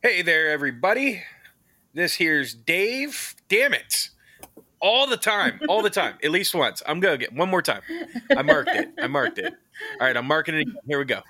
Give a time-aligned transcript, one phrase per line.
[0.00, 1.24] Hey there, everybody.
[1.92, 3.34] This here's Dave.
[3.48, 4.10] Damn it.
[4.80, 5.58] All the time.
[5.68, 6.14] All the time.
[6.22, 6.84] At least once.
[6.86, 7.82] I'm going to get one more time.
[8.30, 8.90] I marked it.
[9.02, 9.52] I marked it.
[10.00, 10.76] All right, I'm marking it again.
[10.86, 11.22] Here we go.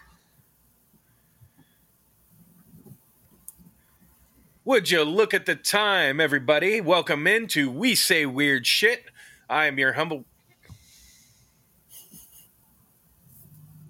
[4.67, 6.83] Would you look at the time, everybody?
[6.83, 9.05] Welcome into We Say Weird Shit.
[9.49, 10.27] I am your humble.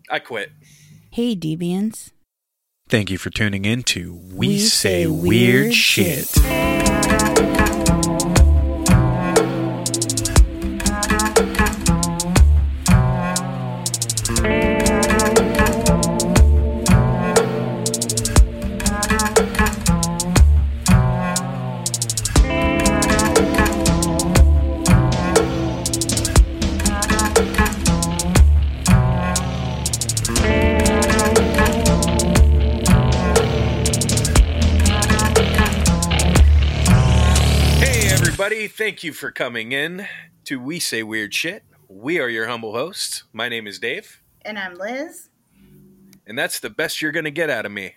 [0.08, 0.52] I quit.
[1.10, 2.12] Hey, Deviants.
[2.88, 6.30] Thank you for tuning in to We, We Say, Weird, Weird Shit.
[6.36, 7.47] Hey,
[39.18, 40.06] for coming in
[40.44, 41.64] to We Say Weird Shit.
[41.88, 43.24] We are your humble hosts.
[43.32, 45.28] My name is Dave, And I'm Liz.
[46.24, 47.96] and that's the best you're going to get out of me.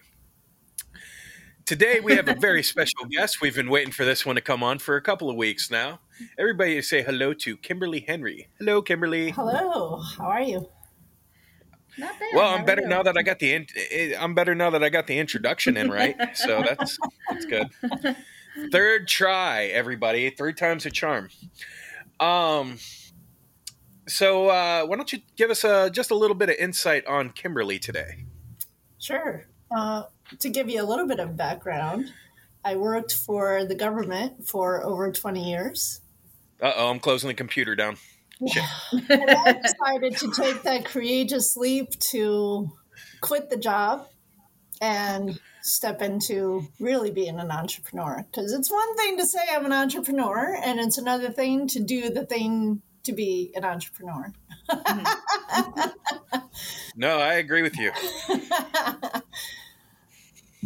[1.67, 3.39] Today, we have a very special guest.
[3.39, 5.99] We've been waiting for this one to come on for a couple of weeks now.
[6.39, 8.47] Everybody say hello to Kimberly Henry.
[8.58, 9.30] Hello, Kimberly.
[9.30, 10.67] Hello, how are you?
[11.99, 12.30] Not bad.
[12.33, 12.88] Well, I'm better you?
[12.88, 15.77] now that I got the in- eh, I'm better now that I got the introduction
[15.77, 16.16] in right.
[16.36, 16.97] So that's
[17.30, 17.67] that's good.
[18.72, 20.30] Third try, everybody.
[20.30, 21.30] Three times a charm.
[22.20, 22.78] Um.
[24.08, 27.30] So uh, why don't you give us a, just a little bit of insight on
[27.30, 28.26] Kimberly today?
[29.00, 29.46] Sure.
[29.74, 30.04] Uh,
[30.40, 32.12] to give you a little bit of background,
[32.66, 36.02] I worked for the government for over 20 years.
[36.62, 37.98] Uh oh, I'm closing the computer down.
[38.48, 38.64] Shit.
[39.10, 42.70] And I decided to take that courageous leap to
[43.22, 44.08] quit the job
[44.82, 48.26] and step into really being an entrepreneur.
[48.30, 52.09] Because it's one thing to say I'm an entrepreneur, and it's another thing to do
[52.09, 54.32] the thing to be an entrepreneur.
[56.95, 57.92] No, I agree with you.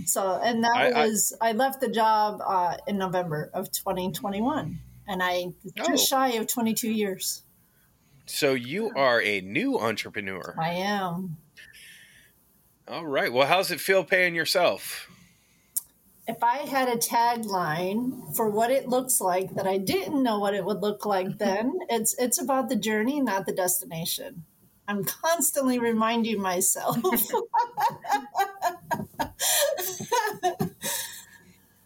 [0.06, 4.80] so and that I- I- was I, left the job uh, in November of 2021
[5.08, 5.86] and I Oh.
[5.88, 7.44] just shy of 22 years.
[8.26, 10.56] So you are a new entrepreneur.
[10.60, 11.38] I am.
[12.88, 13.32] All right.
[13.32, 15.10] Well, how's it feel paying yourself?
[16.28, 20.54] If I had a tagline for what it looks like that I didn't know what
[20.54, 24.46] it would look like then, it's it's about the journey, not the destination.
[24.88, 26.98] I'm constantly reminding myself.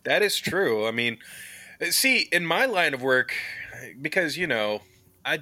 [0.09, 0.87] That is true.
[0.87, 1.19] I mean,
[1.91, 3.33] see, in my line of work,
[4.01, 4.81] because you know,
[5.23, 5.39] I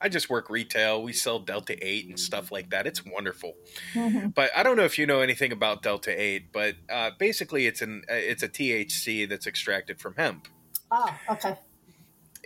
[0.00, 1.02] I just work retail.
[1.02, 2.86] We sell Delta Eight and stuff like that.
[2.86, 3.54] It's wonderful.
[3.94, 4.34] Mhm.
[4.34, 7.80] But I don't know if you know anything about Delta Eight, but uh, basically, it's
[7.82, 10.48] an uh, it's a THC that's extracted from hemp.
[10.90, 11.56] Ah, okay.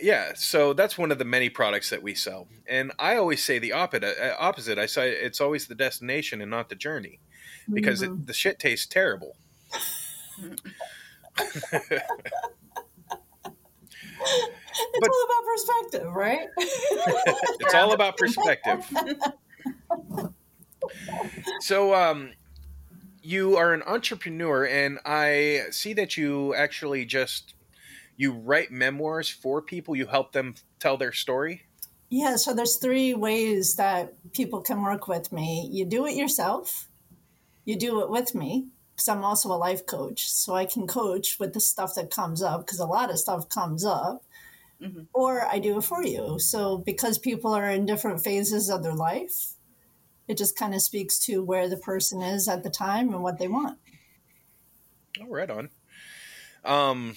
[0.01, 3.59] Yeah, so that's one of the many products that we sell, and I always say
[3.59, 4.17] the opposite.
[4.17, 7.19] Uh, opposite, I say it's always the destination and not the journey,
[7.73, 8.21] because Mhm.
[8.21, 9.35] it, the shit tastes terrible.
[14.21, 16.47] it's but- all about perspective, right?
[17.59, 18.85] it's all about perspective.
[21.59, 22.31] so, um,
[23.21, 27.53] you are an entrepreneur, and I see that you actually just
[28.17, 29.95] you write memoirs for people.
[29.95, 31.63] You help them tell their story.
[32.09, 35.69] Yeah, so there's three ways that people can work with me.
[35.71, 36.89] You do it yourself,
[37.65, 38.67] you do it with me,
[38.99, 40.29] because I'm also a life coach.
[40.29, 43.47] So I can coach with the stuff that comes up, because a lot of stuff
[43.47, 44.25] comes up,
[44.81, 45.07] Mhm.
[45.13, 46.37] or I do it for you.
[46.37, 49.53] So because people are in different phases of their life,
[50.27, 53.39] it just kind of speaks to where the person is at the time and what
[53.39, 53.79] they want.
[55.21, 55.69] Oh, right on.
[56.65, 57.15] Um,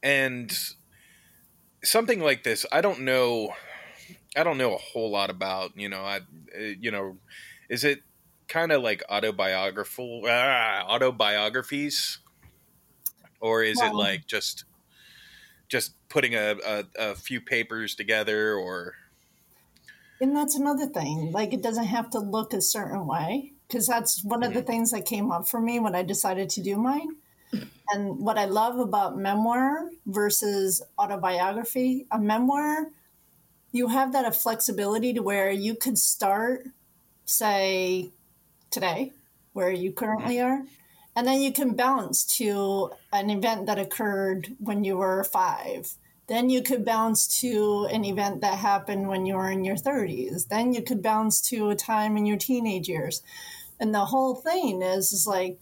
[0.00, 0.56] and
[1.82, 3.52] something like this, I don't know.
[4.36, 5.76] I don't know a whole lot about.
[5.76, 6.18] You know, I,
[6.56, 7.18] uh, you know,
[7.68, 8.00] is it
[8.54, 12.18] kind of like autobiographical ah, autobiographies,
[13.40, 14.64] or is it like just
[15.66, 18.94] just putting a, a, a few papers together, or
[20.20, 21.32] And that's another thing.
[21.32, 24.92] Like, it doesn't have to look a certain way because that's one of the things
[24.92, 27.16] that came up for me when I decided to do mine.
[27.92, 32.90] And what I love about memoir versus autobiography, a memoir,
[33.72, 36.68] you have that flexibility to where you could start,
[37.24, 38.12] say,
[38.74, 39.12] today,
[39.52, 40.62] where you currently mm-hmm.
[40.62, 40.66] are,
[41.16, 45.94] and then you can bounce to an event that occurred when you were five
[46.26, 50.48] Then you could bounce to an event that happened when you were in your 30s.
[50.48, 53.22] Then you could bounce to a time in your teenage years.
[53.78, 55.60] And the whole thing is, is like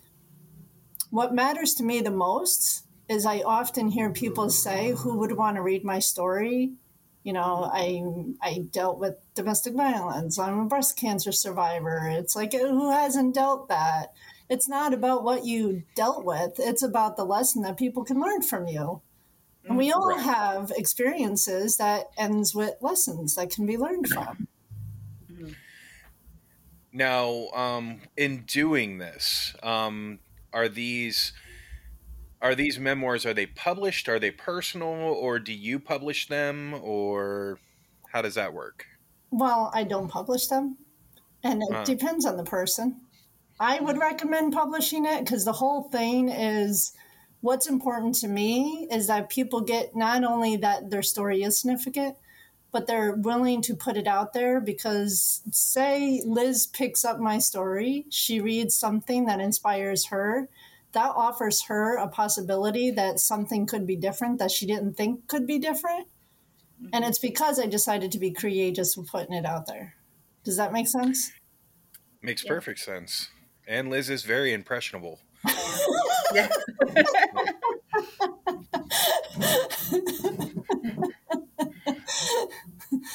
[1.11, 5.57] what matters to me the most is I often hear people say, "Who would want
[5.57, 6.73] to read my story?"
[7.25, 8.03] You know, I
[8.41, 10.39] I dealt with domestic violence.
[10.39, 12.09] I'm a breast cancer survivor.
[12.09, 14.13] It's like who hasn't dealt that?
[14.49, 16.55] It's not about what you dealt with.
[16.59, 19.03] It's about the lesson that people can learn from you.
[19.69, 20.21] And we all Right.
[20.21, 24.49] have experiences that ends with lessons that can be learned from.
[26.93, 30.21] Now, um, in doing this, um,
[30.53, 31.33] are these
[32.43, 34.09] are these memoirs are they published?
[34.09, 37.59] Are they personal, or do you publish them, or
[38.13, 38.87] how does that work?
[39.31, 40.79] Well, I don't publish them,
[41.45, 41.85] and it Huh.
[41.85, 43.03] depends on the person.
[43.61, 46.93] I would recommend publishing it because the whole thing is
[47.41, 52.17] what's important to me is that people get not only that their story is significant,
[52.73, 58.07] but they're willing to put it out there because, say, Liz picks up my story,
[58.11, 60.49] she reads something that inspires her.
[60.93, 65.47] That offers her a possibility that something could be different that she didn't think could
[65.47, 66.09] be different.
[66.93, 69.95] And it's because I decided to be courageous with putting it out there.
[70.45, 71.33] Does that make sense?
[72.21, 72.51] Makes Yeah.
[72.51, 73.29] perfect sense.
[73.67, 75.21] And Liz is very impressionable.
[76.35, 76.49] Yeah.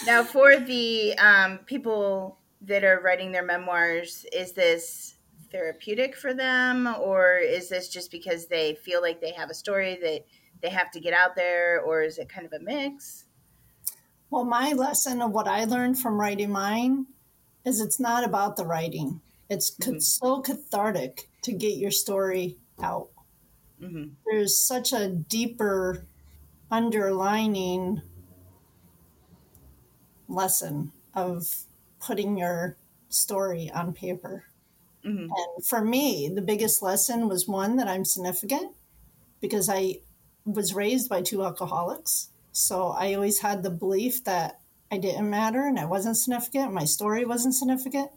[0.06, 5.16] now, for the um, people that are writing their memoirs, is this
[5.52, 9.96] therapeutic for them, or is this just because they feel like they have a story
[10.02, 10.26] that
[10.62, 13.26] they have to get out there, or is it kind of a mix?
[14.30, 17.08] Well, my lesson of what I learned from writing mine
[17.66, 19.22] is it's not about the writing.
[19.50, 20.02] It's Mhm.
[20.02, 23.12] so cathartic to get your story out.
[23.80, 26.06] hmm There's such a deeper
[26.72, 28.02] underlining
[30.28, 31.66] lesson of
[32.00, 32.78] putting your
[33.10, 34.47] story on paper.
[35.08, 38.76] Hmm And for me, the biggest lesson was one that I'm significant
[39.42, 40.02] because I
[40.46, 42.30] was raised by two alcoholics.
[42.52, 44.60] So I always had the belief that
[44.92, 48.12] I didn't matter and I wasn't significant, my story wasn't significant.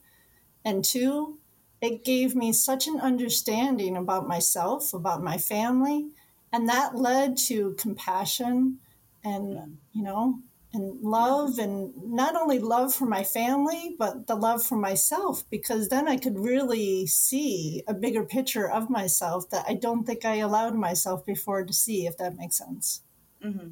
[0.65, 1.39] And two,
[1.81, 6.09] it gave me such an understanding about myself, about my family,
[6.53, 8.81] and that led to compassion
[9.25, 10.41] and, you know,
[10.73, 15.89] and love and not only love for my family but the love for myself because
[15.89, 20.37] then i could really see a bigger picture of myself that i don't think i
[20.37, 23.03] allowed myself before to see if that makes sense.
[23.43, 23.71] Hmm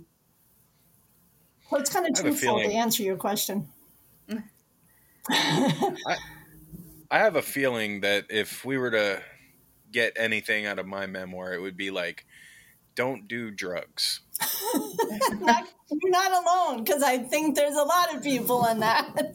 [1.70, 3.68] so it's kind of I have a truthful to answer your question.
[5.30, 6.16] I
[7.10, 9.22] have a feeling that if we were to
[9.90, 12.24] get anything out of my memoir, it would be like,
[12.98, 14.20] don't do drugs.
[15.40, 19.08] Not- you're not alone because i think there's a lot of people in that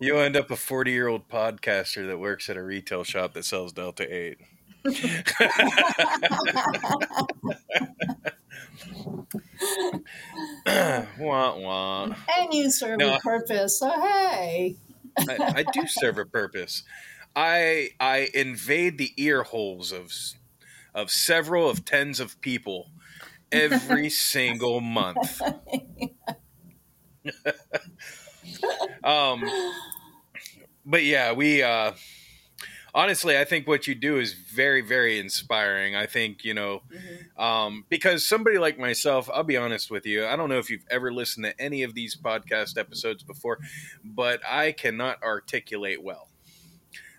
[0.00, 3.44] You'll end up a 40 year old podcaster that works at a retail shop that
[3.44, 4.38] sells Delta 8.
[11.18, 12.04] wah, wah.
[12.38, 13.16] and you serve No.
[13.16, 14.76] a purpose so hey
[15.18, 16.84] I, I do serve a purpose.
[17.34, 20.12] I I invade the ear holes of
[20.94, 22.90] of several of tens of people
[23.52, 25.42] every single month.
[29.04, 29.42] um,
[30.84, 31.92] but yeah, we uh,
[32.94, 35.96] honestly, I think what you do is very very inspiring.
[35.96, 36.98] I think you know hmm
[37.42, 40.84] um, because somebody like myself, I'll be honest with you, I don't know if you've
[40.90, 43.58] ever listened to any of these podcast episodes before,
[44.04, 46.31] but I cannot articulate well.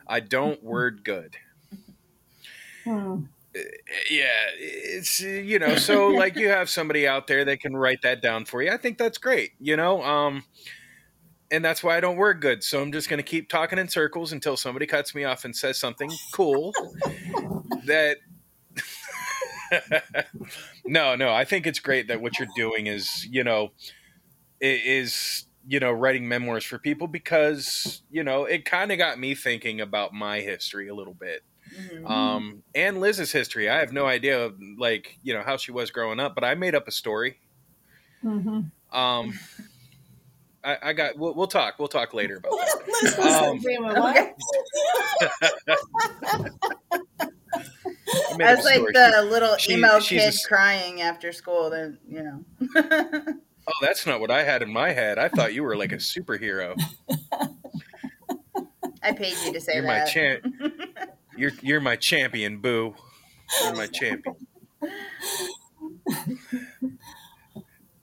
[0.08, 1.38] I don't word good.
[2.84, 3.24] Hmm.
[4.10, 8.22] Yeah, it's you know, so like you have somebody out there that can write that
[8.22, 8.72] down for you.
[8.72, 10.02] I think that's great, you know.
[10.04, 10.44] Um,
[11.52, 12.64] and that's why I don't word good.
[12.64, 15.56] So I'm just going to keep talking in circles until somebody cuts me off and
[15.56, 16.74] says something cool
[17.86, 18.18] that
[20.86, 23.72] no, no, I think it's great that what you're doing is, you know,
[24.60, 29.34] is you know writing memoirs for people because you know it kind of got me
[29.36, 31.42] thinking about my history a little bit
[31.90, 35.72] hmm um and liz's history i have no idea of like you know how she
[35.72, 37.38] was growing up but i made up a story
[38.24, 38.70] Mhm.
[38.92, 39.34] um
[40.64, 43.86] i, I got we'll, we'll talk we'll talk later about that Liz was Um, in?
[43.86, 44.34] I
[48.44, 48.92] I was like story.
[48.94, 51.70] the little She- emo she's a kid crying after school.
[51.70, 53.24] Then you know.
[53.74, 55.18] oh that's not what i had in my head.
[55.18, 56.80] I thought you were like a superhero.
[59.02, 60.08] I paid you to say you're my that.
[60.08, 60.46] champ.
[61.36, 62.94] You're you're my champion boo.
[63.64, 64.36] You're my champion.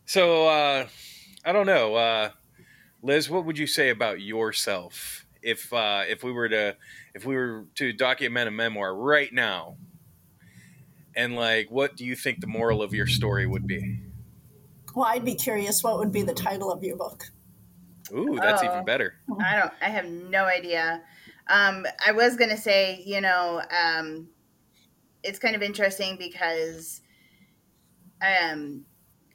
[0.05, 0.89] So uh
[1.45, 2.31] i don't know uh
[3.03, 6.77] liz what would you say about yourself if uh, if we were to
[7.15, 9.77] if we were to document a memoir right now,
[11.15, 14.00] and like, what do you think the moral of your story would be?
[14.94, 17.25] Well, I'd be curious what would be the title of your book.
[18.12, 18.66] Ooh, that's Oh.
[18.66, 19.14] even better.
[19.40, 19.73] I don't.
[19.80, 21.02] I have no idea.
[21.49, 24.28] Um, I was gonna say, you know, um,
[25.23, 27.02] it's kind of interesting because,
[28.23, 28.85] um,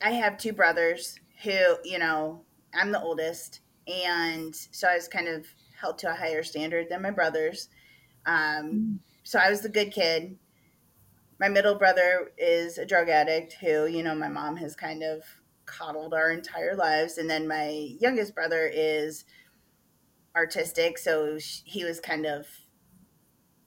[0.02, 5.28] I have two brothers who, you know, I'm the oldest, and so I was kind
[5.28, 5.46] of
[5.80, 7.70] held to a higher standard than my brothers.
[8.26, 10.38] Um, so I was the good kid.
[11.40, 15.24] My middle brother is a drug addict who, you know, my mom has kind of
[15.66, 17.70] coddled our entire lives, and then my
[18.00, 19.26] youngest brother is
[20.36, 22.46] artistic so he was kind of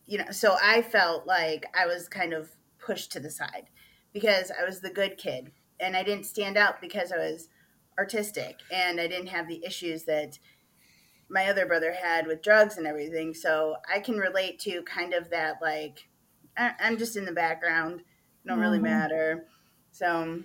[0.07, 3.69] you know so i felt like i was kind of pushed to the side
[4.13, 5.51] because i was the good kid
[5.81, 7.49] and i didn't stand out because i was
[7.99, 10.39] artistic and i didn't have the issues that
[11.31, 13.35] my other brother had with drugs and everything.
[13.35, 16.09] So i can relate to kind of that like
[16.57, 18.03] I- i'm just in the background
[18.47, 18.83] don't really Mhm.
[18.83, 19.47] matter.
[19.91, 20.43] So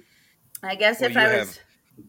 [0.63, 1.59] i guess Well, if i have- was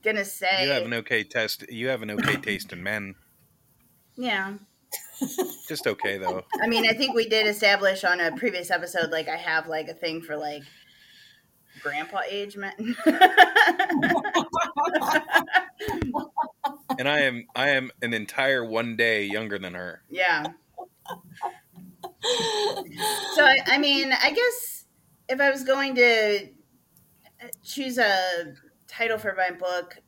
[0.03, 1.71] gonna say You have an okay test.
[1.71, 3.15] You have an okay taste in men.
[4.17, 4.55] yeah
[5.69, 6.45] Just okay though.
[6.63, 9.89] I mean, I think we did establish on a previous episode, like I have like
[9.89, 10.63] a thing for like
[11.83, 12.95] grandpa age men.
[16.99, 20.03] And I am I am an entire one day younger than her.
[20.09, 20.45] yeah.
[23.35, 24.85] So I, I mean, I guess
[25.29, 26.47] if I was going to
[27.63, 28.55] choose a
[28.87, 29.99] title for my book,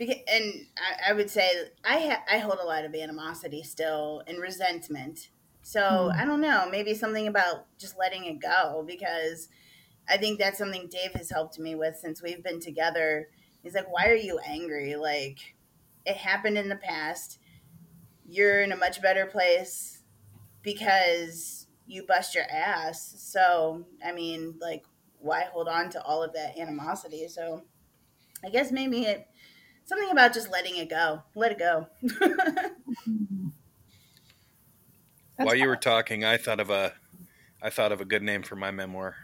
[0.00, 0.66] and
[1.06, 1.50] I, would say
[1.84, 5.30] I ha- I hold a lot of animosity still and resentment.
[5.62, 6.20] So Hmm.
[6.20, 9.48] I don't know, maybe something about just letting it go because
[10.08, 13.28] I think that's something Dave has helped me with since we've been together.
[13.62, 14.96] He's like, "Why are you angry?
[14.96, 15.56] Like
[16.06, 17.38] it happened in the past.
[18.26, 20.02] You're in a much better place
[20.62, 23.14] because you bust your ass.
[23.18, 24.84] So, I mean, like
[25.22, 27.28] why hold on to all of that animosity?
[27.28, 27.62] So,
[28.44, 29.26] I guess maybe it
[29.84, 31.22] something about just letting it go.
[31.34, 31.86] Let it go.
[35.36, 36.92] While you were talking, I thought of a
[37.62, 39.16] I thought of a good name for my memoir.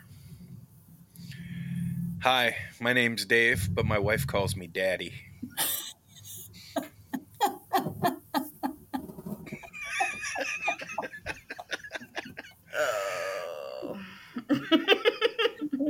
[2.23, 5.12] Hi, my name's Dave, but my wife calls me Daddy.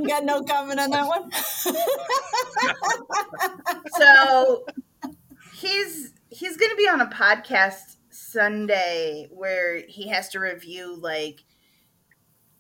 [0.09, 1.31] got no comment on that one?
[3.99, 4.65] so
[5.55, 11.45] he's he's going to be on a podcast Sunday where he has to review like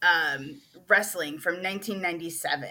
[0.02, 2.68] um, wrestling from 1997,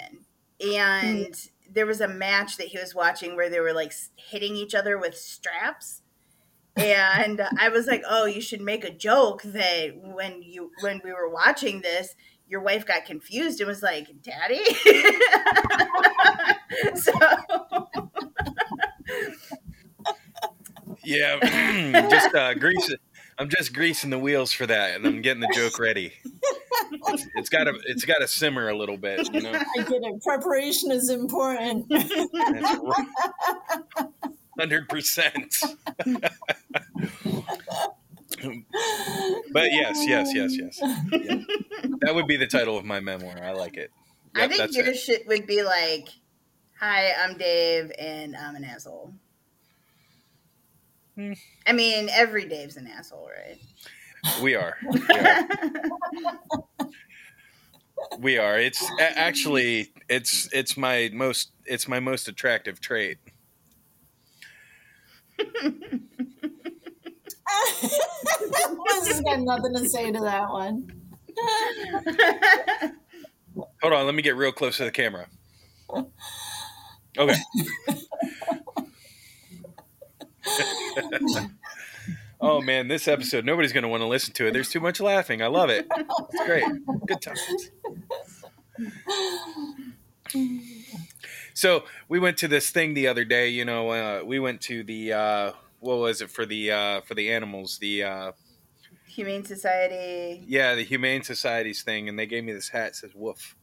[0.62, 4.74] and there was a match that he was watching where they were like hitting each
[4.74, 6.02] other with straps.
[6.76, 11.12] And I was like, "Oh, you should make a joke that when you when we
[11.12, 12.14] were watching this,
[12.48, 14.64] your wife got confused and was like, "Daddy."
[16.96, 17.12] so
[21.08, 21.40] Yeah,
[22.10, 23.00] just uh, grease it.
[23.40, 26.12] I'm just greasing the wheels for that, and I'm getting the joke ready.
[26.92, 29.54] It's, it's got to it's got to simmer a little bit, you know.
[29.54, 30.22] I get it.
[30.22, 31.88] Preparation is important.
[31.90, 32.12] That's
[34.60, 35.56] Hundred percent.
[39.54, 40.80] But yes, yes, yes, yes.
[41.12, 41.40] Yeah.
[42.02, 43.42] That would be the title of my memoir.
[43.42, 43.92] I like it.
[44.36, 44.98] I think that's your it.
[44.98, 46.10] shit would be like,
[46.80, 49.14] "Hi, I'm Dave, and I'm an asshole."
[51.16, 51.34] Hmm.
[51.66, 53.58] I mean, every Dave's an asshole, right?
[54.42, 54.76] We are.
[55.10, 55.48] We are.
[58.20, 58.60] We are.
[58.60, 63.18] It's actually it's it's my most it's my most attractive trait.
[67.82, 70.92] Liz has got nothing to say to that one.
[73.82, 75.28] Hold on, let me get real close to the camera.
[77.18, 77.36] Okay.
[82.42, 84.52] oh man, this episode nobody's going to want to listen to it.
[84.52, 85.42] There's too much laughing.
[85.42, 85.88] I love it.
[85.90, 86.66] It's great.
[87.08, 87.72] Good times.
[91.54, 93.50] So we went to this thing the other day.
[93.50, 97.16] You know, uh, we went to the uh, what was it for the uh, for
[97.16, 97.78] the animals?
[97.80, 98.32] The uh,
[99.08, 100.44] Humane Society.
[100.48, 103.56] yeah, the Humane Society's thing, and they gave me this hat that says "woof,"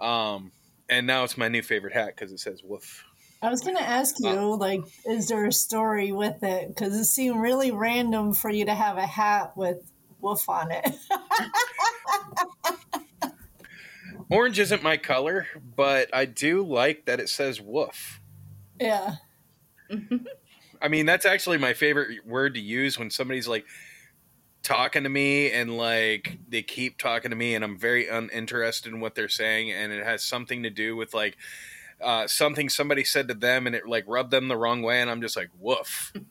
[0.00, 0.52] um,
[0.88, 3.04] and now it's my new favorite hat because it says "woof."
[3.42, 6.68] I was going to ask you, like, is there a story with it?
[6.68, 9.78] Because it seemed really random for you to have a hat with
[10.20, 10.94] "Woof" on it.
[14.30, 15.46] Orange isn't my color,
[15.76, 18.20] but I do like that it says "woof."
[18.80, 19.16] yeah.
[20.82, 23.64] I mean, that's actually my favorite word to use when somebody's like
[24.62, 29.00] talking to me and like they keep talking to me and I'm very uninterested in
[29.00, 31.36] what they're saying and it has something to do with like
[32.00, 35.10] uh, something somebody said to them and it like rubbed them the wrong way and
[35.10, 36.12] I'm just like woof.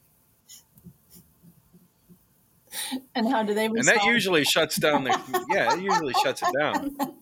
[3.15, 3.89] And how do they respond?
[3.89, 6.95] And that usually shuts down the yeah, it usually shuts it down.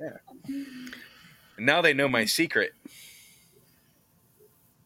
[0.00, 0.16] Yeah.
[1.56, 2.72] And now they know my secret.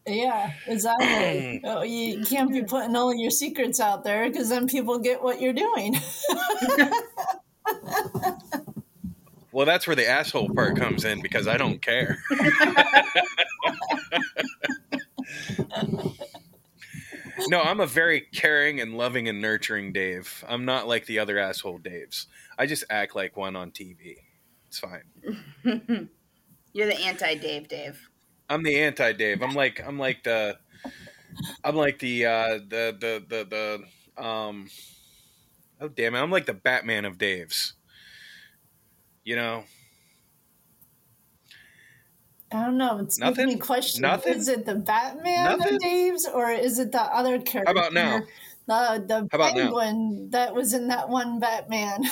[0.07, 1.07] Yeah, exactly.
[1.07, 1.61] Mm.
[1.65, 5.41] oh, you can't be putting all your secrets out there because then people get what
[5.41, 5.97] you're doing.
[9.53, 12.19] well, that's where the asshole part comes in because I don't care.
[17.49, 20.45] no, I'm a very caring and loving and nurturing Dave.
[20.49, 22.27] I'm not like the other asshole Daves.
[22.59, 24.17] I just act like one on TV.
[24.67, 25.05] It's fine.
[26.73, 28.09] You're the anti Dave Dave.
[28.49, 29.43] I'm the anti Dave.
[29.43, 30.59] I'm like I'm like the
[31.65, 33.85] I'm like the uh the the the
[34.17, 34.69] the um
[35.81, 37.75] oh damn it, I'm like the Batman of Dave's.
[39.25, 39.65] You know?
[42.53, 42.99] I don't know.
[42.99, 43.47] It's nothing.
[43.47, 44.35] Me question: Nothing.
[44.35, 45.75] Is it the Batman Nothing?
[45.75, 47.73] of Dave's, or is it the other character?
[47.73, 48.21] How about now?
[48.67, 50.39] The the How about penguin now?
[50.39, 52.05] that was in that one Batman.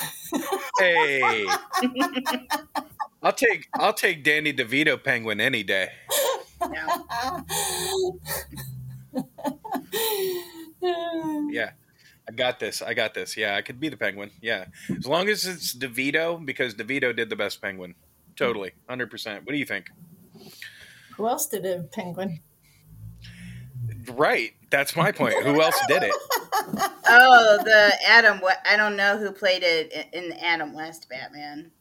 [0.79, 1.47] hey,
[3.21, 5.89] I'll take I'll take Danny DeVito penguin any day.
[10.81, 11.71] yeah.
[12.27, 12.81] I got this.
[12.81, 13.35] I got this.
[13.35, 14.31] Yeah, I could be the penguin.
[14.41, 14.65] Yeah.
[14.95, 17.95] As long as it's DeVito, because DeVito did the best penguin.
[18.35, 18.71] Totally.
[18.89, 19.35] 100%.
[19.45, 19.89] What do you think?
[21.17, 22.39] Who else did a penguin?
[24.11, 24.53] Right.
[24.69, 25.43] That's my point.
[25.43, 26.13] Who else did it?
[27.13, 28.39] Oh, the Adam.
[28.65, 31.71] I don't know who played it in the Adam West Batman.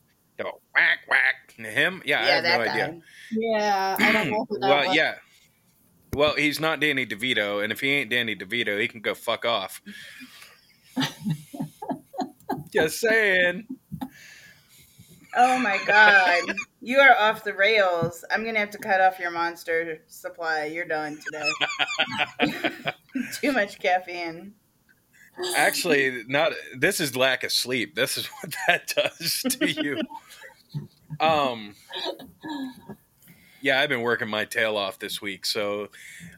[0.41, 1.55] Oh, whack whack.
[1.57, 2.03] Him?
[2.05, 2.73] Yeah, yeah I have no guy.
[2.73, 3.01] idea.
[3.33, 4.47] Yeah, I don't know.
[4.51, 4.97] well, was.
[4.97, 5.15] yeah.
[6.15, 9.45] Well, he's not Danny DeVito, and if he ain't Danny DeVito, he can go fuck
[9.45, 9.81] off.
[12.73, 13.67] Just saying.
[15.37, 16.57] Oh my god.
[16.81, 18.25] You are off the rails.
[18.31, 20.65] I'm gonna have to cut off your monster supply.
[20.65, 21.51] You're done today.
[23.41, 24.55] Too much caffeine.
[25.57, 27.95] Actually, not this is lack of sleep.
[27.95, 30.01] This is what that does to you.
[31.21, 31.75] um
[33.63, 35.89] yeah, I've been working my tail off this week, so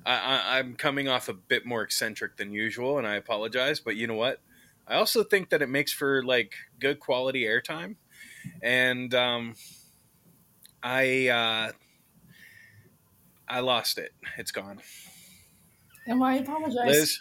[0.04, 3.78] I, am coming off a bit more eccentric than usual, and I apologize.
[3.80, 4.40] But you know what?
[4.88, 7.96] I also think that it makes for like good quality airtime,
[8.60, 9.54] and um,
[10.82, 11.72] I uh,
[13.48, 14.12] I lost it.
[14.36, 14.80] It's gone.
[16.06, 16.86] And why apologize?
[16.86, 17.20] Liz,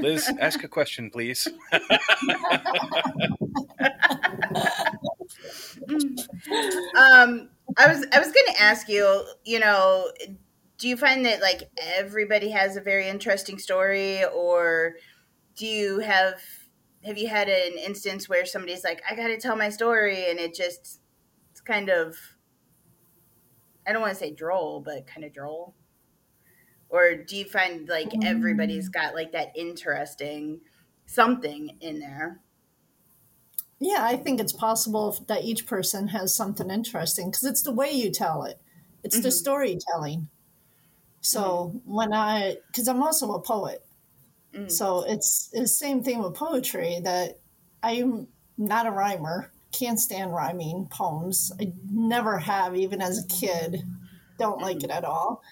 [0.00, 1.48] Liz, ask a question, please.
[6.96, 10.10] um, I was I was going to ask you, you know,
[10.78, 14.94] do you find that like everybody has a very interesting story, or
[15.56, 16.40] do you have
[17.04, 20.38] have you had an instance where somebody's like, I got to tell my story, and
[20.38, 21.00] it just
[21.50, 22.16] it's kind of
[23.86, 25.74] I don't want to say droll, but kind of droll.
[26.90, 30.60] Or do you find like everybody's got like that interesting
[31.06, 32.40] something in there?
[33.80, 37.90] Yeah, I think it's possible that each person has something interesting because it's the way
[37.90, 38.60] you tell it.
[39.04, 39.22] It's mm-hmm.
[39.22, 40.28] the storytelling.
[41.20, 41.94] So mm-hmm.
[41.94, 43.84] when I, because I'm also a poet,
[44.52, 44.68] mm-hmm.
[44.68, 47.38] so it's, it's the same thing with poetry that
[47.82, 51.52] I'm not a rhymer, can't stand rhyming poems.
[51.60, 53.84] I never have, even as a kid.
[54.38, 55.42] Don't like it at all.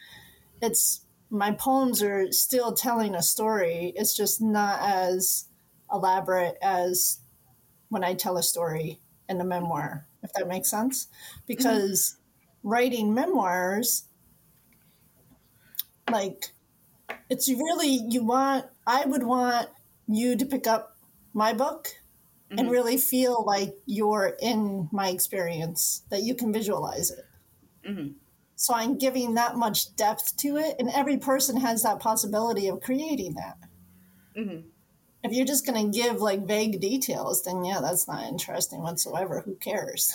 [0.60, 3.92] It's my poems are still telling a story.
[3.96, 5.46] It's just not as
[5.92, 7.20] elaborate as
[7.88, 11.08] when I tell a story in a memoir, if that makes sense.
[11.46, 12.16] Because
[12.62, 12.68] mm-hmm.
[12.68, 14.04] writing memoirs,
[16.10, 16.52] like,
[17.28, 19.68] it's really, you want, I would want
[20.06, 20.96] you to pick up
[21.34, 21.88] my book
[22.50, 22.58] mm-hmm.
[22.58, 27.24] and really feel like you're in my experience, that you can visualize it.
[27.88, 28.12] Mm-hmm.
[28.56, 32.80] So I'm giving that much depth to it, and every person has that possibility of
[32.80, 33.56] creating that.
[34.36, 34.68] Mm-hmm
[35.26, 39.42] if you're just going to give like vague details, then yeah, that's not interesting whatsoever.
[39.44, 40.14] Who cares?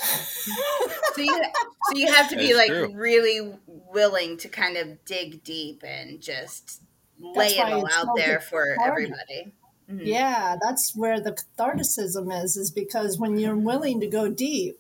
[1.14, 1.44] so you
[1.84, 2.92] so you have to be like true.
[2.94, 6.82] really willing to kind of dig deep and just
[7.20, 9.54] lay it all out so there for everybody.
[9.90, 10.06] Mm-hmm.
[10.06, 14.80] Yeah, that's where the catharticism is, is because when you're willing to go deep,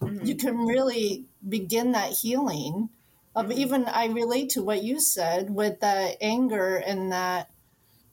[0.00, 0.24] mm-hmm.
[0.24, 2.90] you can really begin that healing
[3.34, 3.58] of mm-hmm.
[3.58, 7.50] even I relate to what you said with that anger and that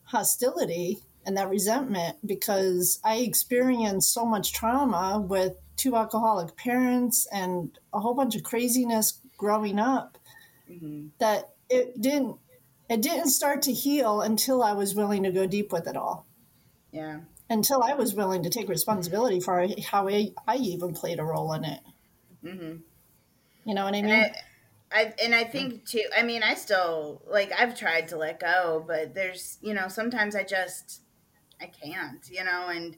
[0.04, 7.78] hostility and that resentment because I experienced so much trauma with two alcoholic parents and
[7.92, 10.18] a whole bunch of craziness growing up
[10.70, 11.08] mm-hmm.
[11.18, 12.36] that it didn't
[12.88, 16.26] it didn't start to heal until I was willing to go deep with it all.
[16.90, 17.20] Yeah.
[17.50, 21.52] Until I was willing to take responsibility for how I, I even played a role
[21.52, 21.80] in it.
[22.42, 22.76] Mm-hmm.
[23.64, 24.10] You know what I mean?
[24.10, 24.40] And I,
[24.90, 26.04] I, and I think too.
[26.16, 27.52] I mean, I still like.
[27.58, 31.02] I've tried to let go, but there's, you know, sometimes I just,
[31.60, 32.26] I can't.
[32.30, 32.96] You know, and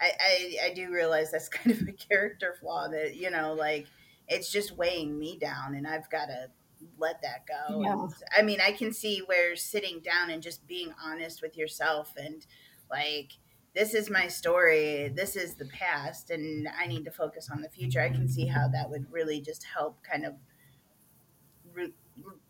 [0.00, 3.86] I, I, I do realize that's kind of a character flaw that you know, like
[4.28, 6.48] it's just weighing me down, and I've got to
[6.98, 7.82] let that go.
[7.82, 7.92] Yeah.
[7.92, 12.12] And, I mean, I can see where sitting down and just being honest with yourself
[12.16, 12.44] and
[12.90, 13.32] like
[13.74, 17.68] this is my story this is the past and i need to focus on the
[17.70, 20.34] future i can see how that would really just help kind of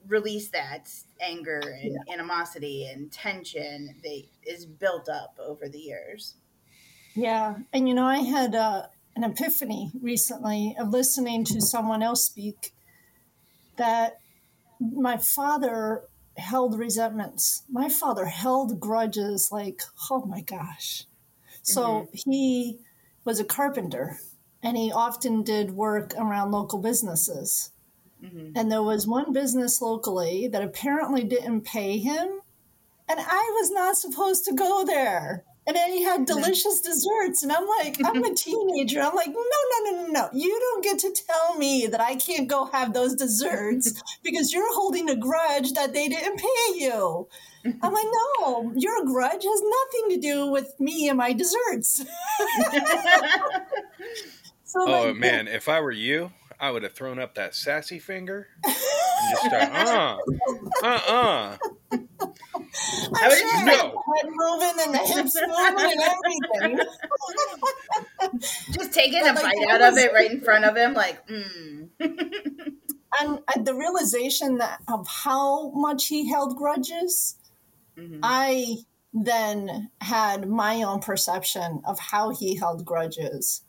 [0.09, 6.35] release that anger and animosity and tension that is built up over the years
[7.15, 7.57] Yeah.
[7.73, 8.85] And you know, I had uh,
[9.17, 12.73] an epiphany recently of listening to someone else speak
[13.77, 14.19] that
[14.81, 16.05] my father
[16.37, 17.63] held resentments.
[17.71, 21.05] My father held grudges like, oh my gosh.
[21.63, 22.79] So he
[23.25, 24.19] was a carpenter
[24.63, 27.71] and he often did work around local businesses.
[28.23, 28.53] Mhm.
[28.55, 32.41] And there was one business locally that apparently didn't pay him.
[33.09, 35.45] And I was not supposed to go there.
[35.65, 37.43] And then he had delicious desserts.
[37.43, 39.01] And I'm like, I'm a teenager.
[39.01, 40.29] I'm like, no, no, no, no, no.
[40.33, 43.93] You don't get to tell me that I can't go have those desserts
[44.25, 47.29] because you're holding a grudge that they didn't pay you.
[47.65, 48.09] I'm like,
[48.41, 52.05] no, your grudge has nothing to do with me and my desserts.
[54.65, 57.99] so Oh like, man, if I were you, I would have thrown up that sassy
[57.99, 58.75] finger and
[59.33, 60.17] just start, uh,
[60.85, 61.59] uh, uh.
[61.93, 62.09] I'm
[63.21, 64.03] I would sure just No.
[64.15, 66.01] head moving and the hips moving and
[66.71, 66.87] everything.
[68.73, 70.95] just taking But, a like, bite that out of it right in front of him
[70.95, 71.89] like mm.
[72.01, 77.37] and uh, the realization that of how much he held grudges,
[77.99, 78.21] Mhm.
[78.23, 78.77] I
[79.13, 83.63] then had my own perception of how he held grudges.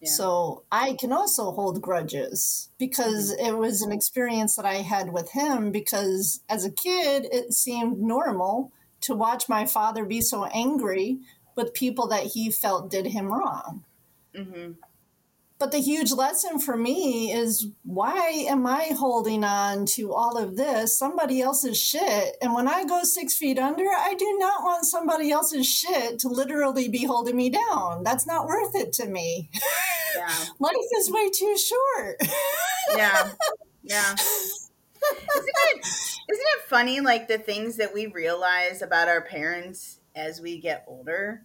[0.00, 0.08] Yeah.
[0.10, 5.32] So I can also hold grudges because it was an experience that I had with
[5.32, 5.70] him.
[5.72, 11.18] Because as a kid, it seemed normal to watch my father be so angry
[11.56, 13.84] with people that he felt did him wrong.
[14.34, 14.76] Mhm.
[15.60, 20.56] But the huge lesson for me is why am I holding on to all of
[20.56, 22.38] this, somebody else's shit?
[22.40, 26.28] And when I go six feet under, I do not want somebody else's shit to
[26.28, 28.02] literally be holding me down.
[28.04, 29.50] That's not worth it to me.
[30.16, 32.16] yeah Life is way too short.
[32.96, 33.30] yeah
[33.82, 39.98] yeah isn't it isn't it funny like the things that we realize about our parents
[40.14, 41.42] as we get older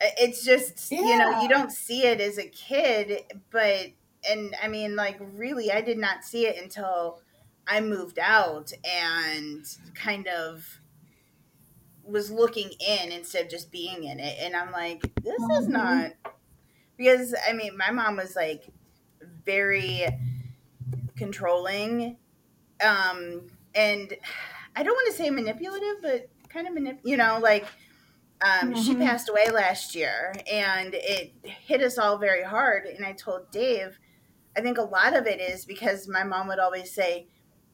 [0.00, 3.88] it's just you know you don't see it as a kid but
[4.28, 7.20] and i mean like really i did not see it until
[7.66, 10.80] i moved out and kind of
[12.02, 15.72] was looking in instead of just being in it and i'm like this is Mhm.
[15.72, 16.12] not
[16.96, 18.68] because i mean my mom was like
[19.44, 20.06] very
[21.16, 22.16] controlling
[22.84, 24.14] um and
[24.76, 27.66] i don't want to say manipulative but kind of manip- you know like
[28.44, 28.98] um she Mhm.
[29.06, 33.98] passed away last year and it hit us all very hard and i told dave
[34.56, 37.28] i think a lot of it is because my mom would always say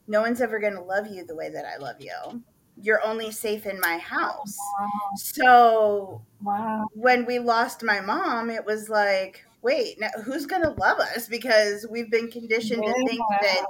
[0.07, 2.43] no one's ever going to love you the way that i love you
[2.81, 4.75] you're only safe in my house
[5.15, 6.89] so Wow.
[6.93, 11.27] when we lost my mom, it was like, wait, now who's going to love us?
[11.27, 13.67] Because we've been conditioned to think that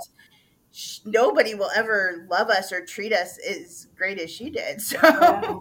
[1.05, 4.81] nobody will ever love us or treat us as great as she did.
[4.81, 5.59] So, Yeah.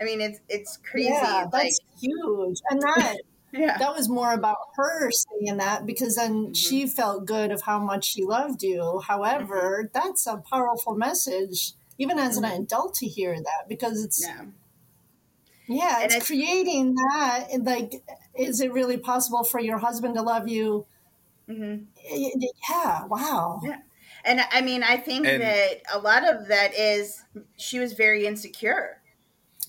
[0.00, 1.10] I mean, it's it's crazy.
[1.10, 2.58] Yeah, like, huge.
[2.70, 3.16] And that
[3.52, 6.56] yeah, that was more about her saying that because then Mhm.
[6.56, 9.00] she felt good of how much she loved you.
[9.06, 14.44] However, that's a powerful message, even as an adult, to hear that because it's yeah,
[15.66, 17.48] yeah, it's it's- creating that.
[17.62, 18.02] Like,
[18.34, 20.86] is it really possible for your husband to love you?
[21.48, 21.76] hmm
[22.10, 22.32] y-
[22.70, 23.06] Yeah.
[23.06, 23.60] Wow.
[23.64, 23.78] Yeah.
[24.28, 27.24] And I mean, I think And- that a lot of that is
[27.56, 29.00] she was very insecure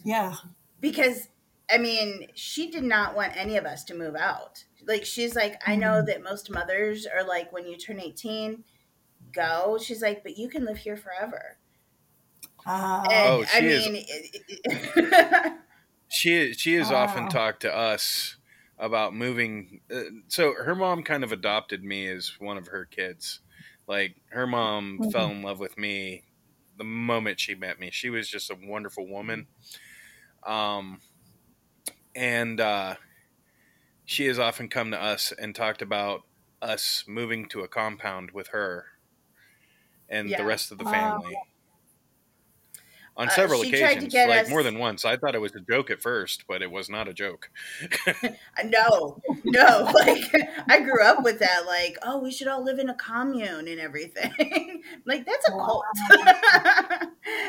[0.03, 0.35] Yeah.
[0.81, 1.29] because
[1.71, 4.63] I mean, she did not want any of us to move out.
[4.87, 8.63] Like she's like, I know that most mothers are like when you turn 18,
[9.31, 9.77] go.
[9.81, 11.57] She's like, but you can live here forever.
[12.65, 15.53] Uh, And Oh, I she is- mean, it, it,
[16.11, 18.37] She she has often talked to us
[18.79, 19.81] about moving.
[19.93, 23.41] Uh, so her mom kind of adopted me as one of her kids.
[23.89, 25.09] Like her mom Mhm.
[25.11, 26.23] fell in love with me
[26.77, 27.91] the moment she met me.
[27.91, 29.49] She was just a wonderful woman.
[30.45, 31.01] Um,
[32.15, 32.95] and uh,
[34.03, 36.23] she has often come to us and talked about
[36.61, 38.87] us moving to a compound with her
[40.09, 40.37] and Yeah.
[40.37, 40.85] the rest of the Wow.
[40.85, 41.45] family.
[43.19, 45.03] On Uh, several she tried to occasions, get like us- more than once.
[45.05, 47.51] I thought it was a joke at first, but it was not a joke.
[48.65, 49.91] No, no.
[49.93, 50.23] Like
[50.67, 51.65] I grew up with that.
[51.65, 54.81] Like, oh, we should all live in a commune and everything.
[55.05, 55.83] like that's a cult.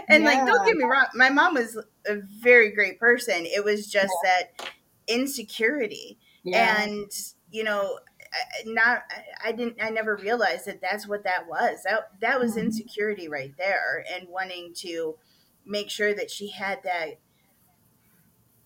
[0.08, 1.06] and like, don't get me wrong.
[1.14, 3.46] My mom was a very great person.
[3.46, 4.68] It was just that
[5.08, 6.82] insecurity, Yeah.
[6.82, 7.10] and
[7.50, 7.98] you know,
[8.32, 9.02] I- not.
[9.10, 9.76] I- I didn't.
[9.82, 11.82] I never realized that that's what that was.
[11.84, 12.64] That that was Mhm.
[12.64, 15.16] insecurity right there, and wanting to
[15.64, 17.18] make sure that she had that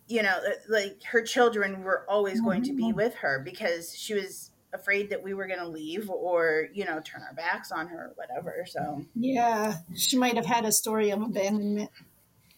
[0.07, 2.97] you know, uh, like her children were always going to be Mhm.
[2.97, 7.01] with her because she was afraid that we were going to leave or, you know,
[7.01, 8.67] turn our backs on her or whatever.
[8.69, 9.79] So, yeah.
[9.95, 11.91] She might have had a story of abandonment.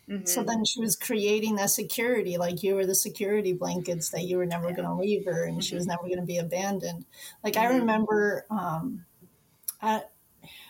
[0.08, 0.26] mhm.
[0.26, 4.38] So then she was creating that security, like you were the security blankets that you
[4.38, 7.04] were never going to leave her and she was never going to be abandoned.
[7.44, 7.80] Like I Mhm.
[7.80, 9.06] remember, um,
[9.80, 10.02] I,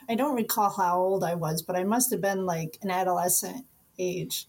[0.09, 3.67] I don't recall how old I was, but I must have been like an adolescent
[3.99, 4.47] age.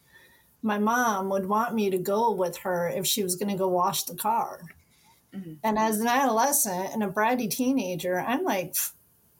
[0.61, 3.67] My mom would want me to go with her if she was going to go
[3.67, 4.61] wash the car.
[5.33, 5.57] Mhm.
[5.63, 8.75] And as an adolescent and a bratty teenager, I'm like,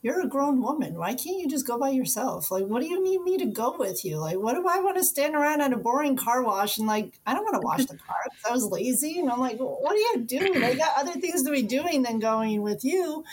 [0.02, 0.96] you're a grown woman.
[0.96, 2.52] Why can't you just go by yourself?
[2.52, 4.18] Like, what do you need me to go with you?
[4.20, 7.20] Like, what do I want to stand around at a boring car wash and like,
[7.26, 9.20] I don't want to wash the car 'cause I was lazy.
[9.20, 10.64] And I'm like, well, what are you doing?
[10.64, 13.24] I got other things to be doing than going with you.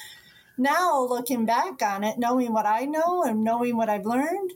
[0.56, 4.52] Now, looking back on it, knowing what I know and knowing what I've learned,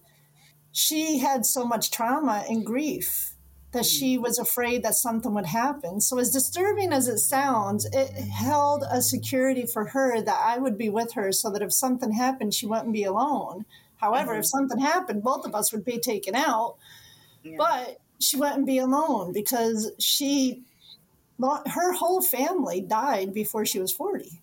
[0.72, 3.34] she had so much trauma and grief
[3.72, 4.22] that she mm.
[4.22, 6.00] was afraid that something would happen.
[6.00, 10.78] So, as disturbing as it sounds, it held a security for her that I would
[10.78, 13.66] be with her so that if something happened, she wouldn't be alone.
[13.96, 14.58] However, if mm-hmm.
[14.58, 16.76] something happened, both of us would be taken out,
[17.42, 17.56] Yeah.
[17.58, 20.62] but she wouldn't be alone because she,
[21.40, 24.40] her whole family died before she was 40.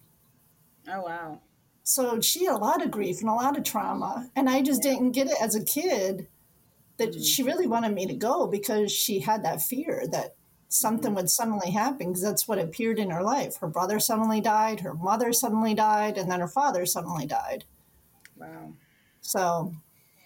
[0.90, 1.40] oh, wow.
[1.88, 4.30] So she had a lot of grief and a lot of trauma.
[4.36, 6.28] And I just didn't get it as a kid
[6.98, 7.24] that Mhm.
[7.26, 10.36] she really wanted me to go because she had that fear that
[10.68, 11.16] something Mm-hmm.
[11.16, 13.58] would suddenly happen because that's what appeared in her life.
[13.58, 17.66] Her brother suddenly died, her mother suddenly died, and then her father suddenly died.
[18.36, 18.74] Wow.
[19.22, 19.74] So,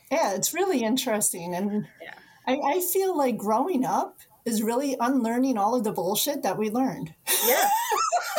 [0.10, 1.54] yeah, it's really interesting.
[1.54, 2.14] And Yeah.
[2.48, 6.70] I, I feel like growing up is really unlearning all of the bullshit that we
[6.70, 7.14] learned.
[7.46, 7.70] Yeah.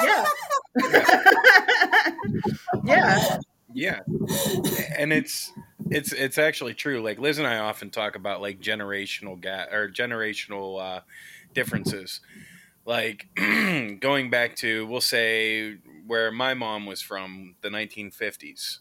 [0.02, 0.24] Yeah.
[2.84, 3.38] yeah.
[3.72, 4.00] Yeah,
[4.98, 5.52] and it's
[5.90, 7.00] it's it's actually true.
[7.02, 11.00] Like Liz and I often talk about like generational gap or generational uh,
[11.54, 12.20] differences.
[12.86, 13.26] Like
[14.00, 18.80] going back to we'll say where my mom was from, the 1950s.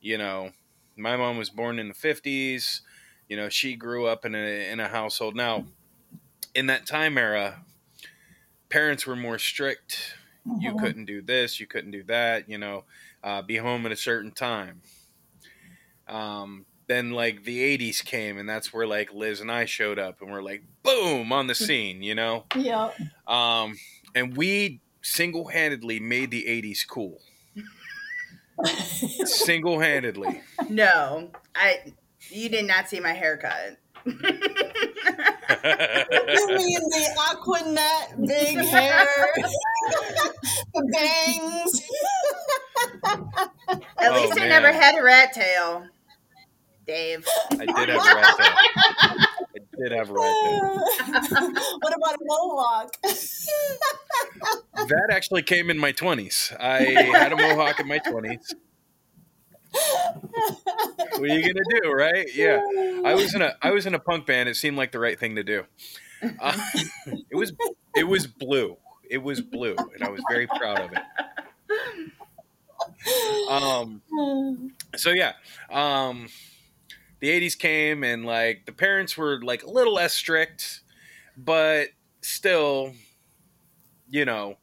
[0.00, 0.50] You know,
[0.96, 2.80] my mom was born in the 50s.
[3.28, 5.36] You know, she grew up in a in a household.
[5.36, 5.66] Now,
[6.54, 7.64] in that time era,
[8.68, 10.14] parents were more strict.
[10.60, 10.78] You Mhm.
[10.78, 11.58] couldn't do this.
[11.60, 12.48] You couldn't do that.
[12.48, 12.84] You know,
[13.22, 14.82] uh, be home at a certain time.
[16.06, 20.20] Um, then like the 80s came, and that's where like Liz and I showed up,
[20.20, 22.02] and we're like, boom, on the scene.
[22.02, 22.90] You know, Yeah.
[23.26, 23.78] um,
[24.14, 27.22] and we single handedly made the 80s cool.
[29.24, 30.40] single handedly.
[30.68, 31.94] No, I.
[32.30, 33.76] You did not see my haircut.
[34.06, 34.12] You
[36.48, 39.06] mean the Aquanet big hair,
[40.74, 41.82] the bangs?
[43.98, 45.86] At Oh, least I never had a rat tail,
[46.86, 47.26] Dave.
[47.52, 48.54] I did have a rat tail.
[49.56, 50.62] I did have a rat tail.
[51.80, 52.96] what about a mohawk?
[54.88, 56.54] That actually came in my 20s.
[56.60, 56.82] I
[57.16, 58.52] had a mohawk in my 20s.
[60.34, 62.26] What are you gonna do, right?
[62.34, 62.60] Yeah,
[63.04, 64.48] I was in a I was in a punk band.
[64.48, 65.64] It seemed like the right thing to do.
[66.40, 66.58] Uh,
[67.30, 67.52] it was
[67.96, 68.76] it was blue.
[69.08, 71.02] It was blue, and I was very proud of it.
[73.50, 74.02] Um,
[74.96, 75.32] so yeah,
[75.70, 76.28] um,
[77.20, 80.80] the '80s came, and like the parents were like a little less strict,
[81.36, 81.88] but
[82.22, 82.92] still,
[84.08, 84.56] you know,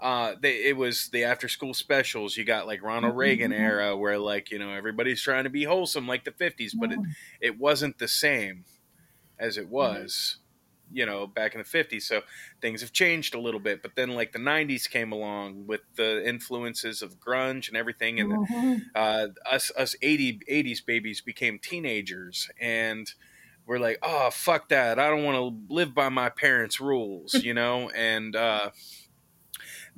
[0.00, 2.36] uh, they it was the after school specials.
[2.36, 6.06] You got like Ronald Reagan era, where like you know everybody's trying to be wholesome
[6.06, 7.00] like the '50s, but it,
[7.40, 8.64] it wasn't the same
[9.38, 10.38] as it was.
[10.90, 12.06] You know, back in the 50s.
[12.08, 12.22] So
[12.62, 13.82] things have changed a little bit.
[13.82, 18.20] But then, like, the 90s came along with the influences of grunge and everything.
[18.20, 18.90] And Mhm.
[18.94, 23.12] uh, us us 80, 80s babies became teenagers and
[23.66, 25.36] we're like oh fuck that i don't want
[25.68, 28.70] to live by my parents rules you know and uh,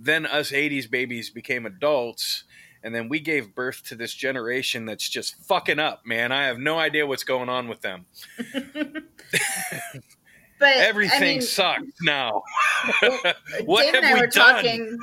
[0.02, 2.44] then us 80s babies became adults
[2.82, 6.32] and then we gave birth to this generation that's just fucking up man.
[6.32, 8.06] I have no idea what's going on with them.
[10.60, 12.42] But everything I mean, sucks now.
[13.64, 14.54] what Dave and have I we were done?
[14.54, 14.98] talking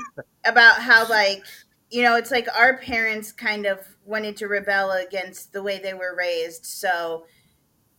[0.45, 1.43] about how like
[1.89, 5.95] you know it's like our parents kind of wanted to rebel against the way they
[5.95, 6.63] were raised.
[6.67, 7.25] So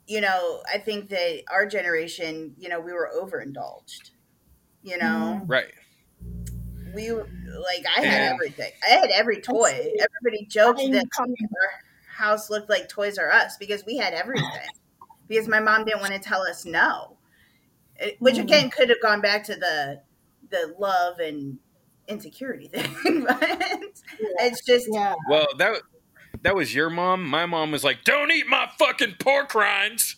[0.06, 4.10] you know, I think that our generation, you know, we were overindulged.
[4.84, 5.44] You know, mm.
[5.46, 5.72] Right.
[6.94, 8.72] We like I had And- everything.
[8.86, 9.92] I had every toy.
[9.98, 11.70] Everybody joked I'm that coming- our
[12.08, 14.48] house looked like Toys R Us because we had everything.
[15.28, 17.18] because my mom didn't want to tell us no,
[17.96, 18.42] It- which Mhm.
[18.44, 20.00] again could have gone back to the
[20.50, 21.58] the love and
[22.06, 23.24] insecurity thing.
[23.24, 23.38] but
[24.40, 25.14] it's just Yeah.
[25.28, 25.82] Well, that
[26.42, 27.24] that was your mom.
[27.26, 30.16] My mom was like, "Don't eat my fucking pork rinds."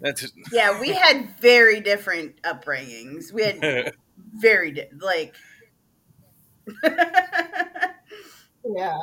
[0.00, 3.32] That's yeah, we had very different upbringings.
[3.32, 3.94] We had
[4.40, 5.34] very di- like.
[8.64, 8.98] Yeah.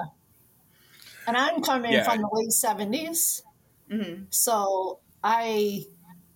[1.28, 2.04] And I'm coming Yeah.
[2.04, 3.44] from the late 70s.
[3.90, 4.28] Mhm.
[4.30, 5.86] So I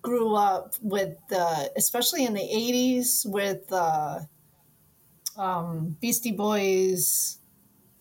[0.02, 4.22] grew up with the, especially in the 80s, with uh,
[5.36, 7.40] um, Beastie Boys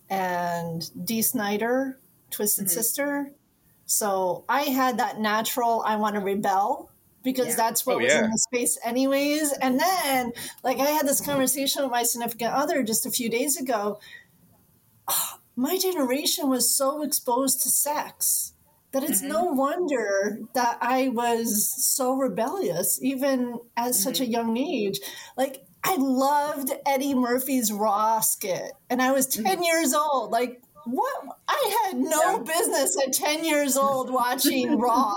[0.08, 1.98] and Dee Snider,
[2.30, 2.70] Twisted Mhm.
[2.70, 3.32] Sister.
[3.86, 6.90] So I had that natural, I want to rebel
[7.26, 7.56] because Yeah.
[7.56, 8.24] that's what Oh, was yeah.
[8.24, 9.52] in the space, anyways.
[9.52, 13.58] And then, like, I had this conversation with my significant other just a few days
[13.60, 13.98] ago.
[15.58, 18.52] My generation was so exposed to sex
[18.92, 19.56] that it's no mm-hmm.
[19.56, 24.32] wonder that I was so rebellious, even at such a mm-hmm.
[24.32, 25.00] young age.
[25.34, 29.62] Like, I loved Eddie Murphy's Raw skit, and I was 10 mm-hmm.
[29.62, 30.30] years old.
[30.30, 31.24] Like, what?
[31.48, 32.38] I had no Yeah.
[32.38, 35.16] business at 10 years old watching Raw.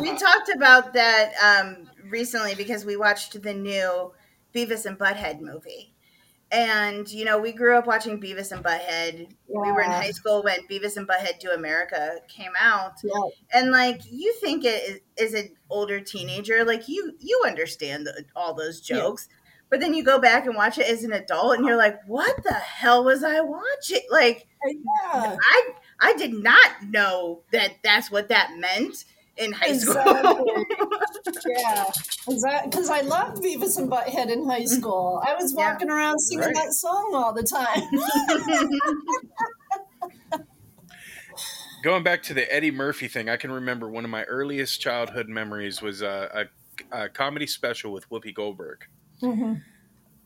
[0.00, 4.12] we talked about that um, recently because we watched the new
[4.54, 5.92] Beavis and Butthead movie.
[6.52, 9.28] And, you know, we grew up watching Beavis and Butthead.
[9.48, 12.92] We were in high school when Beavis and Butthead Do America came out.
[13.02, 13.10] Yeah.
[13.52, 16.64] And, like, you think it is, is an older teenager.
[16.64, 19.28] Like, you you understand the, all those jokes.
[19.70, 22.42] But then you go back and watch it as an adult and you're like, what
[22.44, 24.02] the hell was I watching?
[24.10, 25.36] Like, Yeah.
[25.40, 29.04] I I did not know that that's what that meant
[29.36, 29.94] in high school.
[31.46, 35.22] Yeah, because I loved Beavis and Butthead in high school.
[35.26, 35.72] I was Yeah.
[35.72, 36.54] walking around singing Right.
[36.54, 37.82] that song all the time.
[41.82, 43.28] going back to the Eddie Murphy thing.
[43.28, 46.48] I can remember one of my earliest childhood memories was a,
[46.92, 48.84] a, a comedy special with Whoopi Goldberg.
[49.22, 49.62] Mhm.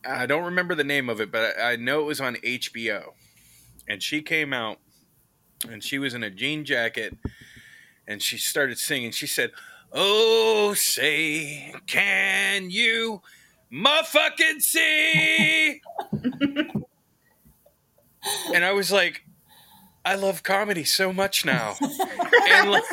[0.05, 3.13] I don't remember the name of it, but I know it was on HBO.
[3.87, 4.79] And she came out
[5.69, 7.17] and she was in a jean jacket
[8.07, 9.11] and she started singing.
[9.11, 9.51] She said,
[9.91, 13.21] Oh, say, can you
[13.71, 15.81] motherfucking see?
[18.53, 19.23] and I was like,
[20.05, 21.75] I love comedy so much now.
[22.49, 22.83] and, like,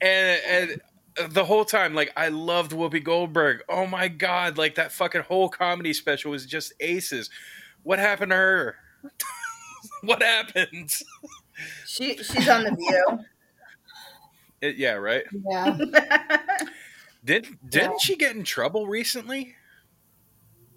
[0.00, 0.80] and, and
[1.28, 3.62] the whole time, like I loved Whoopi Goldberg.
[3.68, 7.30] Oh my god, like that fucking whole comedy special was just aces.
[7.82, 8.76] What happened to her?
[10.02, 10.92] what happened?
[11.86, 13.18] she she's on the view.
[14.60, 15.24] It- yeah, right.
[15.32, 15.76] Yeah,
[17.24, 17.98] Did didn't Yeah.
[18.00, 19.54] she get in trouble recently?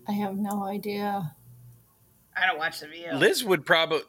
[0.07, 1.35] I have no idea.
[2.35, 3.11] I don't watch the view.
[3.13, 4.01] Liz would probably.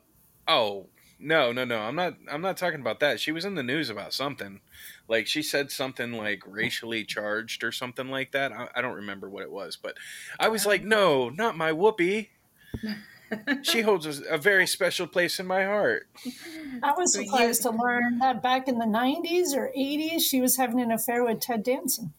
[0.48, 0.86] Oh
[1.18, 1.80] no, no, no!
[1.80, 2.14] I'm not.
[2.30, 3.20] I'm not talking about that.
[3.20, 4.60] She was in the news about something.
[5.10, 8.52] Like she said something like racially charged or something like that.
[8.52, 9.96] I, I don't remember what it was, but
[10.38, 12.28] I was like, no, not my Whoopi.
[13.62, 16.08] she holds a, a very special place in my heart.
[16.82, 20.40] I was So you- surprised to learn that back in the 90s or 80s, she
[20.40, 22.12] was having an affair with Ted Danson.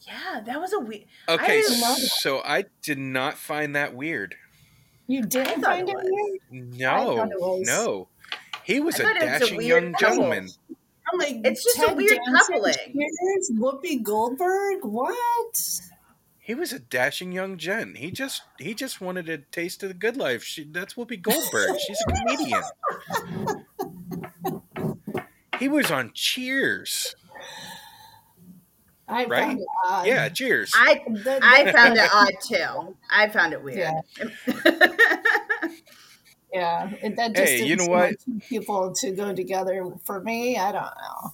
[0.00, 1.04] Yeah, that was a weird.
[1.28, 4.36] Okay, didn't so I did not find that weird.
[5.08, 6.04] You didn't find it it
[6.50, 6.68] weird?
[6.78, 7.66] No, thought it was.
[7.66, 8.08] no,
[8.62, 10.08] he was I a thought it was a dashing weird young couple.
[10.16, 10.48] gentleman.
[11.12, 12.74] I'm like, It's just a weird Danson coupling.
[12.74, 13.50] cheers?
[13.58, 14.78] Whoopi Goldberg?
[14.84, 15.80] What?
[16.38, 17.96] He was a dashing young gent.
[17.96, 20.42] He just he just wanted a taste of the good life.
[20.44, 21.76] She, that's Whoopi Goldberg.
[21.86, 22.62] She's a comedian.
[25.58, 27.14] he was on Cheers.
[29.08, 29.42] I Right?
[29.44, 30.06] found it odd.
[30.06, 30.72] Yeah, Cheers.
[30.76, 31.00] I
[31.42, 32.96] I found it odd too.
[33.10, 33.78] I found it weird.
[33.78, 34.00] Yeah,
[36.52, 38.14] it, that just Hey, didn't you know what?
[38.48, 40.56] people to go together for me.
[40.56, 41.32] I don't know.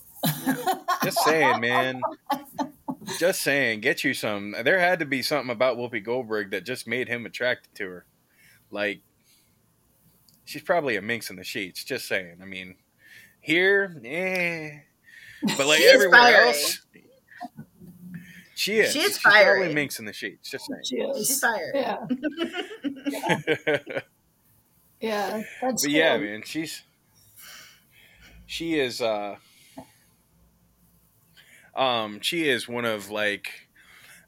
[1.04, 2.00] Just saying, man.
[3.18, 3.80] Just saying.
[3.80, 4.54] Get you some.
[4.64, 8.04] There had to be something about Whoopi Goldberg that just made him attracted to her.
[8.70, 9.00] Like,
[10.44, 11.84] she's probably a minx in the sheets.
[11.84, 12.38] Just saying.
[12.40, 12.76] I mean,
[13.40, 14.78] here, eh.
[15.56, 16.46] But like She's everywhere fiery.
[16.48, 16.80] else,
[18.54, 18.92] she is.
[18.92, 19.74] She is She's probably fiery.
[19.74, 20.48] minx in the sheets.
[20.48, 20.82] Just saying.
[20.84, 21.26] She is.
[21.26, 21.72] She's fired.
[21.74, 22.06] Yeah,
[23.66, 24.02] saying.
[25.02, 26.82] yeah, that's But yeah, man, she's
[28.46, 29.36] she is uh
[31.74, 33.68] um she is one of like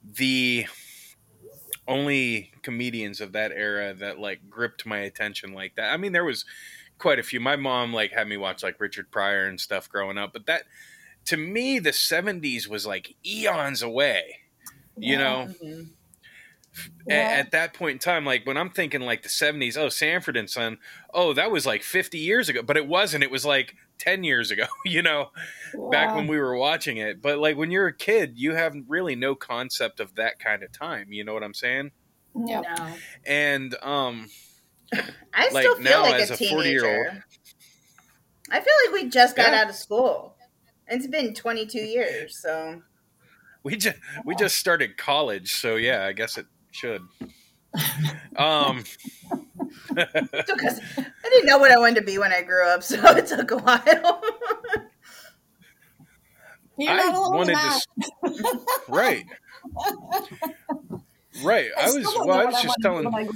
[0.03, 0.67] the
[1.87, 5.93] only comedians of that era that like gripped my attention like that.
[5.93, 6.45] I mean, there was
[6.99, 7.41] quite a few.
[7.41, 10.65] My mom like had me watch like Richard Pryor and stuff growing up, but that
[11.27, 14.41] to me the 70s was like eons away.
[15.01, 15.91] You know, Mhm.
[17.09, 17.15] A- Yeah.
[17.39, 20.49] at, that point in time, like when I'm thinking like the 70s, oh, Sanford and
[20.51, 20.79] Son,
[21.13, 23.23] oh, that was like 50 years ago, but it wasn't.
[23.25, 25.31] It was like 10 years ago, you know,
[25.91, 27.23] back when we were watching it.
[27.23, 30.73] But like when you're a kid, you have really no concept of that kind of
[30.73, 31.13] time.
[31.13, 31.93] You know what I'm saying?
[32.47, 32.65] Yep.
[32.79, 32.95] No.
[33.25, 34.29] And um,
[35.33, 36.81] I Like, still feel now like as a a teenager.
[36.83, 37.23] 40-year-old.
[38.51, 39.63] I feel like we just got Yeah.
[39.63, 40.37] out of school.
[40.87, 42.83] It's been 22 years, so
[43.63, 43.97] we just
[44.27, 46.45] we just started college, so yeah, I guess it
[46.75, 47.03] should.
[48.37, 48.85] Um,
[49.97, 50.81] it took us.
[50.99, 53.51] I didn't know what I wanted to be when I grew up, so it took
[53.51, 54.23] a while.
[56.77, 57.81] You're I not alone wanted that.
[58.25, 59.25] to, right,
[61.45, 61.71] right.
[61.79, 62.33] I was well.
[62.33, 63.15] I was just wanted telling.
[63.15, 63.29] I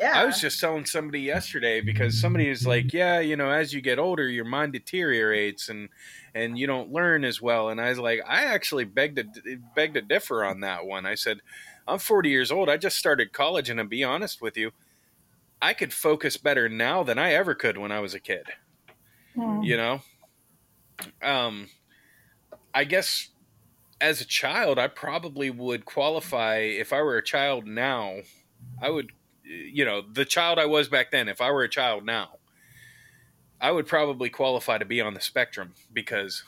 [0.00, 3.72] yeah, I was just telling somebody yesterday because somebody is like, yeah, you know, as
[3.74, 5.90] you get older, your mind deteriorates and
[6.34, 7.68] and you don't learn as well.
[7.68, 11.06] And I was like, I actually begged to beg to differ on that one.
[11.06, 11.40] I said,
[11.86, 12.68] I'm 40 years old.
[12.68, 14.72] I just started college, and to be honest with you,
[15.60, 18.46] I could focus better now than I ever could when I was a kid.
[19.34, 19.62] Hmm.
[19.62, 20.00] You know,
[21.22, 21.68] um,
[22.72, 23.28] I guess
[24.00, 28.20] as a child, I probably would qualify if I were a child now.
[28.80, 29.12] I would,
[29.44, 31.28] you know, the child I was back then.
[31.28, 32.39] If I were a child now,
[33.60, 36.44] I would probably qualify to be on the spectrum because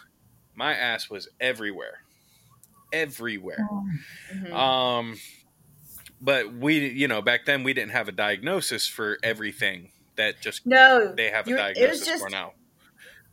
[0.55, 2.03] my ass was everywhere,
[2.93, 3.69] everywhere.
[4.33, 4.53] Mhm.
[4.53, 5.19] Um,
[6.21, 10.67] but we, you know, back then we didn't have a diagnosis for everything that just
[10.67, 11.13] no.
[11.15, 12.55] they have a you- it was diagnosis just for now.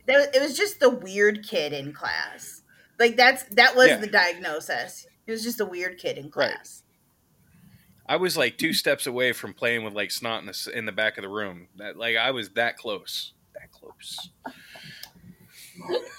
[0.06, 2.62] it was just the weird kid in class.
[2.98, 3.96] Like that's that was Yeah.
[3.96, 5.06] the diagnosis.
[5.26, 6.32] It was just a weird kid in Right.
[6.52, 6.82] class.
[8.06, 10.92] I was like two steps away from playing with like snot in the, in the
[10.92, 11.68] back of the room.
[11.76, 14.30] That like I was that close, that close.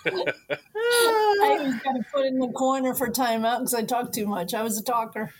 [0.75, 4.53] I always got to put in the corner for timeout because I talk too much.
[4.53, 5.33] I was a talker.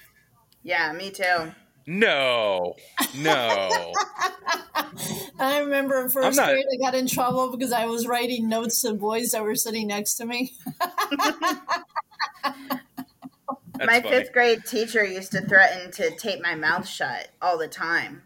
[0.63, 1.51] Yeah, me too.
[1.87, 2.75] No,
[3.17, 3.69] no.
[5.39, 8.81] I remember in first not- grade, I got in trouble because I was writing notes
[8.81, 10.53] to boys that were sitting next to me.
[12.43, 14.09] That's my funny.
[14.09, 18.21] fifth grade teacher used to threaten to tape my mouth shut all the time.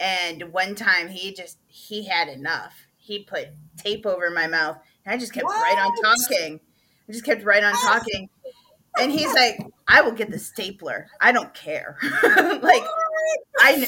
[0.00, 2.85] And one time he just he had enough.
[3.06, 6.58] He put tape over my mouth and I just kept right on talking.
[7.08, 8.28] I just kept right on talking.
[8.98, 11.06] And he's like, I will get the stapler.
[11.20, 11.98] I don't care.
[12.02, 12.82] like
[13.60, 13.86] I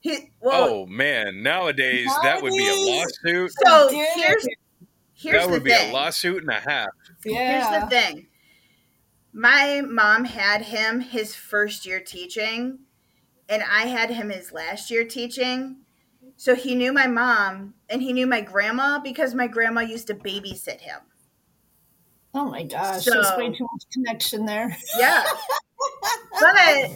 [0.00, 3.50] he well Oh man, nowadays that would be a lawsuit.
[3.66, 4.58] so Did here's it.
[5.12, 5.90] here's that the would be thing.
[5.90, 6.88] a lawsuit and a half.
[7.24, 7.68] Yeah.
[7.68, 8.28] Here's the thing.
[9.32, 12.78] My mom had him his first year teaching,
[13.48, 15.78] and I had him his last year teaching.
[16.36, 20.14] So he knew my mom and he knew my grandma because my grandma used to
[20.14, 21.00] babysit him.
[22.34, 24.76] Oh my gosh, So- there's way too much connection there.
[24.98, 25.24] Yeah.
[26.40, 26.90] but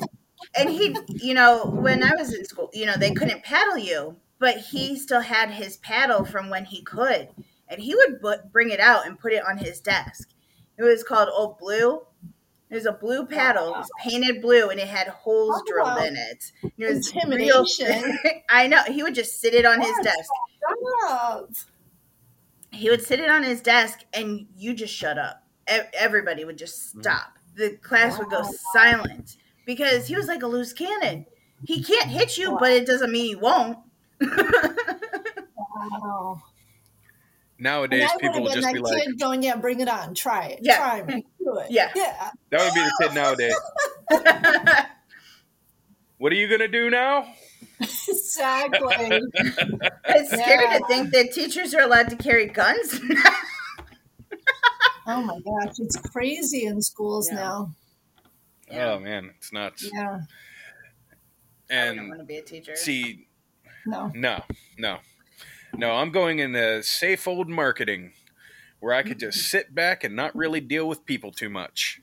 [0.57, 4.17] and he, you know, when I was in school, you know, they couldn't paddle you,
[4.39, 7.29] but he still had his paddle from when he could,
[7.69, 10.29] and he would bu- bring it out and put it on his desk.
[10.77, 12.01] It was called Old Blue.
[12.71, 13.75] It was a blue paddle.
[13.75, 16.53] It was painted blue, and it had holes Talk drilled about in it.
[16.79, 18.03] It was intimidation.
[18.03, 18.83] real- I know.
[18.85, 20.31] He would just sit it on his desk.
[21.01, 21.51] Stop.
[22.73, 25.43] He would sit it on his desk, and you just shut up.
[25.67, 27.01] Everybody would just mm.
[27.01, 27.39] stop.
[27.57, 28.43] The class would go
[28.73, 31.27] silent because he was like a loose cannon.
[31.67, 33.79] He can't hit you, but it doesn't mean he won't.
[35.81, 36.43] Wow.
[37.59, 39.89] Nowadays, I people would will just been be that like, kid going, yeah, bring it
[39.89, 40.15] on.
[40.15, 40.61] Try it.
[40.63, 40.77] Yeah.
[40.79, 41.27] Try me.
[41.43, 41.71] Do it.
[41.71, 41.91] Yeah.
[41.97, 42.31] Yeah.
[42.51, 43.55] that would be the kid nowadays.
[46.19, 47.33] What are you gonna do now?
[47.81, 48.91] Exactly.
[50.05, 50.79] it's scary Yeah.
[50.79, 53.01] to think that teachers are allowed to carry guns.
[55.07, 57.37] oh my gosh, it's crazy in schools Yeah.
[57.37, 57.71] now.
[58.71, 58.91] Oh, yeah.
[58.93, 59.89] Oh man, it's nuts.
[59.93, 60.19] Yeah.
[61.71, 62.77] I don't want to be a teacher.
[62.77, 63.27] see,
[63.87, 64.13] No.
[64.15, 64.43] no,
[64.77, 64.99] no,
[65.75, 65.93] no.
[65.93, 68.13] I'm going in the safe old marketing,
[68.81, 72.01] where I could just sit back and not really deal with people too much.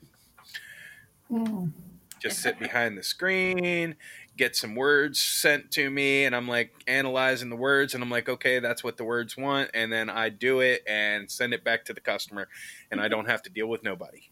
[1.30, 1.72] Mm.
[2.20, 3.94] Just sit behind the screen,
[4.36, 8.28] get some words sent to me, and I'm like analyzing the words, and I'm like,
[8.28, 11.84] okay, that's what the words want, and then I do it and send it back
[11.84, 12.48] to the customer,
[12.90, 14.30] and I don't have to deal with nobody.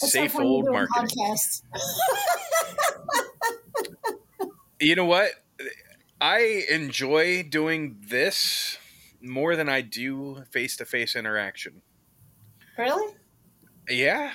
[0.00, 1.36] That's Safe old marketing.
[4.80, 5.30] You know what?
[6.20, 8.78] I enjoy doing this
[9.22, 11.82] more than I do face to face interaction.
[12.78, 13.14] Really?
[13.88, 14.32] Yeah,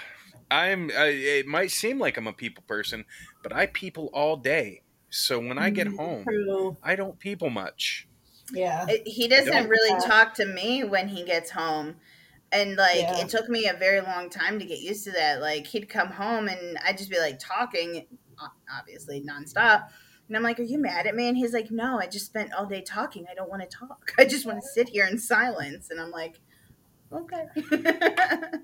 [0.52, 0.92] I'm.
[0.96, 3.06] I, it might seem like I'm a people person,
[3.42, 4.82] but I people all day.
[5.10, 6.78] So when I get mm, home, True.
[6.84, 8.08] I don't people much.
[8.52, 8.86] Yeah.
[8.90, 10.08] It- he doesn't really Yeah.
[10.08, 11.96] talk to me when he gets home
[12.52, 13.20] and like Yeah.
[13.22, 16.10] it took me a very long time to get used to that like he'd come
[16.10, 18.06] home and i'd just be like talking
[18.40, 19.90] o- obviously nonstop
[20.28, 22.54] and i'm like are you mad at me and he's like no i just spent
[22.54, 25.18] all day talking i don't want to talk i just want to sit here in
[25.18, 26.40] silence and i'm like
[27.12, 27.46] okay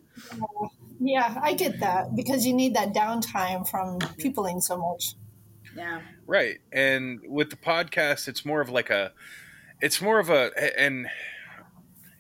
[1.04, 5.16] Yeah, I get that because you need that downtime from peopling so much.
[5.76, 6.60] yeah Right.
[6.72, 9.12] And with the podcast, it's more of like a,
[9.82, 11.08] it's more of a, and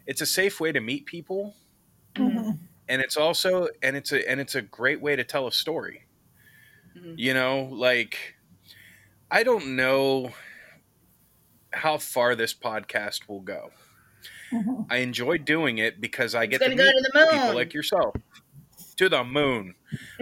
[0.07, 1.53] it's a safe way to meet people.
[2.15, 2.57] Mhm.
[2.89, 6.05] And it's also, and it's a, and it's a great way to tell a story.
[6.97, 7.13] Mhm.
[7.17, 8.35] You know, like,
[9.31, 10.31] I don't know
[11.71, 13.69] how far this podcast will go.
[14.51, 14.87] Mhm.
[14.89, 17.55] I enjoy doing it because I it's get to meet go to the moon people
[17.55, 18.15] like yourself
[18.97, 19.73] to the moon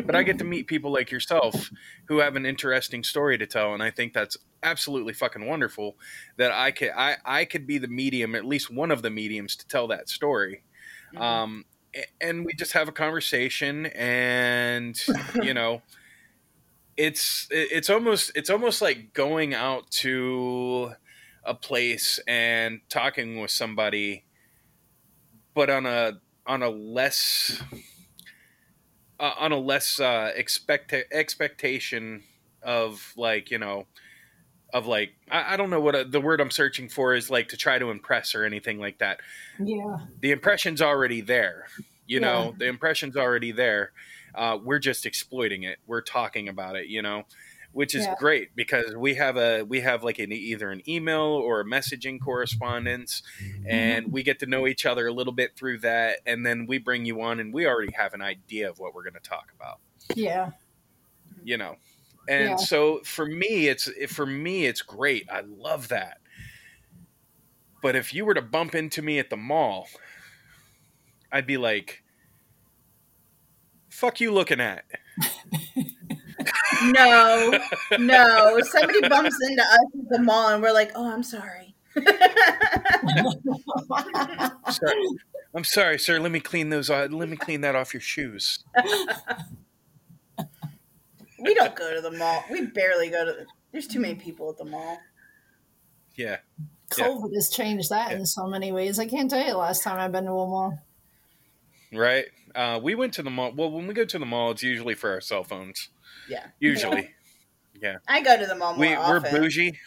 [0.05, 1.69] but i get to meet people like yourself
[2.07, 5.97] who have an interesting story to tell and i think that's absolutely fucking wonderful
[6.37, 9.55] that i could i i could be the medium at least one of the mediums
[9.55, 10.63] to tell that story
[11.13, 11.21] Mhm.
[11.21, 11.65] um
[12.21, 15.01] and we just have a conversation and
[15.41, 15.81] you know
[16.99, 20.91] it's it's almost it's almost like going out to
[21.45, 24.25] a place and talking with somebody
[25.53, 26.13] but on a
[26.45, 27.61] on a less
[29.19, 32.23] uh, on a less uh, expect expectation
[32.61, 33.87] of like you know
[34.73, 37.49] of like I, I don't know what uh the word I'm searching for is like
[37.49, 39.21] to try to impress or anything like that.
[39.59, 39.97] Yeah.
[40.21, 41.67] The impression's already there.
[42.07, 42.21] You Yeah.
[42.21, 43.93] know, the impression's already there.
[44.35, 45.79] Uh, we're just exploiting it.
[45.87, 46.87] We're talking about it.
[46.87, 47.23] You know,
[47.71, 48.15] which is Yeah.
[48.17, 52.19] great because we have a we have like an either an email or a messaging
[52.19, 53.21] correspondence,
[53.67, 56.77] and we get to know each other a little bit through that, and then we
[56.79, 59.51] bring you on, and we already have an idea of what we're going to talk
[59.55, 59.79] about
[60.15, 60.51] Yeah.
[61.43, 61.75] you know
[62.27, 62.55] and Yeah.
[62.57, 66.17] so for me it's for me it's great i love that
[67.81, 69.87] but if you were to bump into me at the mall
[71.31, 72.03] i'd be like
[73.89, 74.85] fuck you looking at?
[76.83, 77.59] No
[77.99, 78.59] no.
[78.61, 81.75] Somebody bumps into us at the mall and we're like oh i'm sorry.
[84.69, 85.07] Sorry.
[85.53, 86.19] i'm sorry sir.
[86.19, 88.63] Let me clean those uh, let me clean that off your shoes.
[91.41, 92.43] We don't go to the mall.
[92.51, 94.97] We barely go to the, there's too many people at the mall.
[96.15, 96.37] Yeah.
[96.91, 98.99] COVID has changed that in so many ways.
[98.99, 100.79] I can't tell you the last time I've been to a mall.
[101.93, 102.25] right
[102.55, 104.95] uh, we went to the mall well when we go to the mall it's usually
[104.95, 105.89] for our cell phones.
[106.29, 106.47] Yeah.
[106.59, 107.09] Usually.
[107.81, 107.97] Yeah.
[108.07, 109.31] i go to the mall more we, we're often.
[109.31, 109.79] bougie.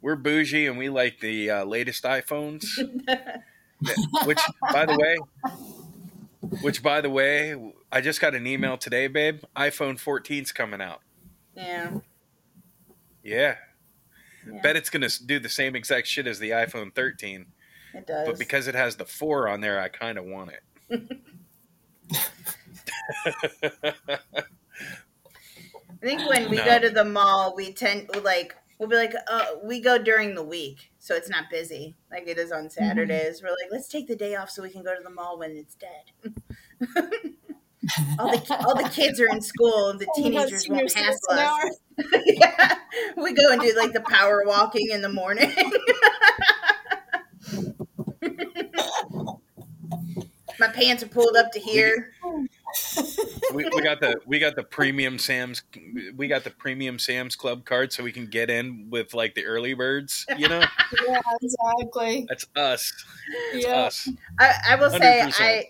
[0.00, 2.64] We're bougie and we like the uh, latest iphones.
[4.24, 4.40] Which
[4.72, 5.18] by the way
[6.62, 9.40] which by the way i just got an email today babe.
[9.56, 11.00] iphone 14's coming out.
[11.56, 11.98] Yeah.
[13.22, 13.56] Yeah,
[14.46, 14.60] Yeah.
[14.62, 17.46] bet it's gonna do the same exact shit as the iphone 13
[17.94, 18.26] it does.
[18.28, 20.62] But because it has the 4 on there i kind of want it
[26.02, 26.64] I think when we No.
[26.64, 30.42] go to the mall, we tend like we'll be like, uh, we go during the
[30.42, 33.42] week, so it's not busy like it is on Saturdays.
[33.42, 35.52] We're like, let's take the day off so we can go to the mall when
[35.56, 36.12] it's dead.
[38.18, 40.92] all the all the kids are in school, and the we got teenagers senior won't
[40.94, 41.78] hassle citizen us.
[42.26, 42.76] yeah,
[43.16, 45.52] we go and do like the power walking in the morning.
[50.58, 52.12] My pants are pulled up to here.
[53.52, 55.62] we, we got the we got the premium sam's
[56.16, 59.44] we got the premium sam's club card so we can get in with like the
[59.44, 60.60] early birds you know
[61.06, 62.26] Yeah, exactly.
[62.28, 62.92] that's us
[63.52, 63.76] That's Yeah.
[63.76, 64.08] us
[64.40, 65.32] I, I will say 100%.
[65.38, 65.66] I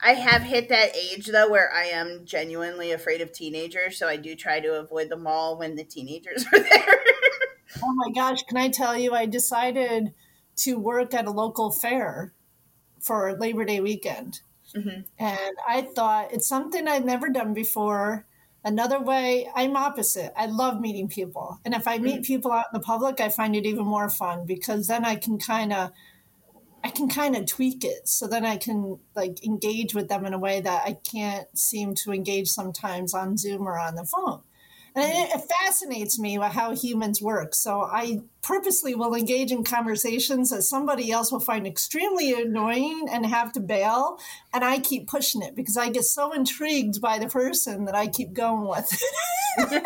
[0.00, 4.16] I have hit that age though where I am genuinely afraid of teenagers, so I
[4.16, 7.00] do try to avoid the mall when the teenagers are there.
[7.82, 10.12] Oh my gosh, can I tell you, I decided
[10.56, 12.32] to work at a local fair
[13.00, 14.40] for Labor Day weekend.
[14.74, 15.04] Mhm.
[15.18, 18.26] And I thought it's something I'd never done before.
[18.64, 20.32] Another way, I'm opposite.
[20.36, 21.60] I love meeting people.
[21.64, 24.44] And if I meet people out in the public, I find it even more fun
[24.44, 25.92] because then I can kind of
[26.84, 30.32] I can kind of tweak it so then I can like engage with them in
[30.32, 34.42] a way that I can't seem to engage sometimes on Zoom or on the phone.
[34.96, 37.54] And it, it fascinates me how humans work.
[37.54, 43.26] So I purposely will engage in conversations that somebody else will find extremely annoying and
[43.26, 44.18] have to bail.
[44.54, 48.06] And I keep pushing it because I get so intrigued by the person that I
[48.06, 48.90] keep going with.
[49.58, 49.84] but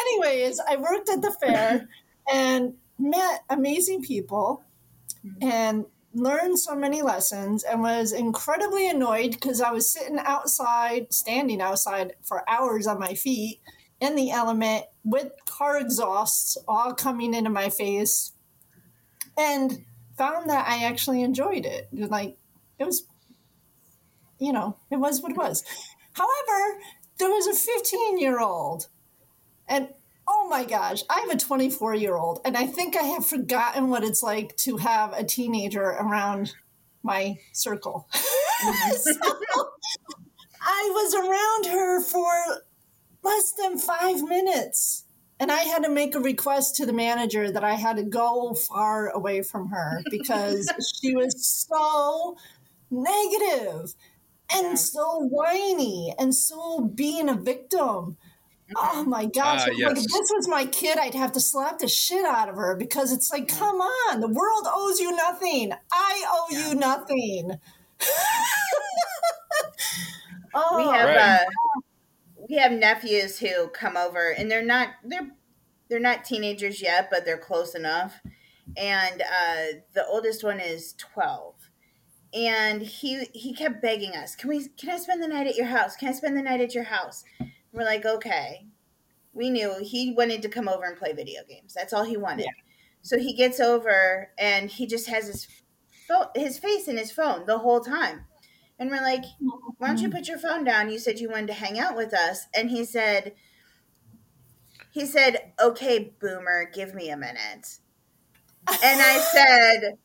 [0.00, 1.88] anyways, I worked at the fair
[2.32, 4.64] and met amazing people
[5.40, 11.60] and learned so many lessons and was incredibly annoyed because I was sitting outside, standing
[11.60, 13.60] outside for hours on my feet
[14.00, 18.32] in the element with car exhausts all coming into my face
[19.36, 19.84] and
[20.16, 21.88] found that I actually enjoyed it.
[21.92, 22.36] Like
[22.78, 23.04] it was,
[24.38, 25.64] you know, it was what it was.
[26.12, 26.80] However,
[27.18, 28.88] there was a 15 year old,
[29.68, 29.88] and
[30.28, 33.88] oh my gosh, I have a 24 year old, and I think I have forgotten
[33.88, 36.54] what it's like to have a teenager around
[37.02, 38.08] my circle.
[38.60, 38.90] Mm-hmm.
[38.96, 39.68] so,
[40.60, 42.62] I was around her for
[43.22, 45.04] less than five minutes.
[45.38, 48.52] And I had to make a request to the manager that I had to go
[48.54, 52.36] far away from her because she was so
[52.90, 53.94] negative
[54.52, 54.74] and Yeah.
[54.74, 58.16] so whiny and so being a victim.
[58.76, 59.62] Oh my gosh.
[59.66, 62.54] Ah, Like, if this was my kid, I'd have to slap the shit out of
[62.56, 65.72] her because it's like, come on, the world owes you nothing.
[65.92, 67.58] I owe you nothing.
[70.54, 71.18] oh, we have Right.
[71.18, 71.44] uh,
[72.50, 75.30] we have nephews who come over and they're not they're
[75.88, 78.20] they're not teenagers yet but they're close enough.
[78.76, 81.54] And uh, the oldest one is 12
[82.34, 85.66] and he he kept begging us can we can i spend the night at your
[85.66, 85.96] house?
[85.96, 87.24] Can i spend the night at your house?
[87.72, 88.66] We're like okay.
[89.32, 91.72] We knew he wanted to come over and play video games.
[91.72, 92.48] That's all he wanted.
[93.02, 95.46] So he gets over and he just has his
[96.34, 98.24] his face in his phone the whole time
[98.80, 99.24] and we're like
[99.80, 100.18] why don't you mm-hmm.
[100.18, 100.90] put your phone down?
[100.90, 102.48] You said you wanted to hang out with us.
[102.54, 103.32] And he said,
[104.90, 107.78] he said, okay, boomer, give me a minute.
[108.68, 109.98] And I said,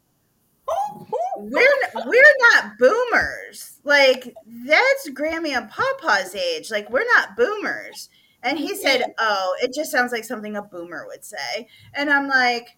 [1.37, 3.81] we're, we're not boomers.
[3.83, 4.33] Like,
[4.65, 6.71] that's Grammy and Papa's age.
[6.71, 8.07] Like, we're not boomers.
[8.41, 9.11] And he said, mm-hmm.
[9.17, 11.67] oh, it just sounds like something a boomer would say.
[11.93, 12.77] And I'm like,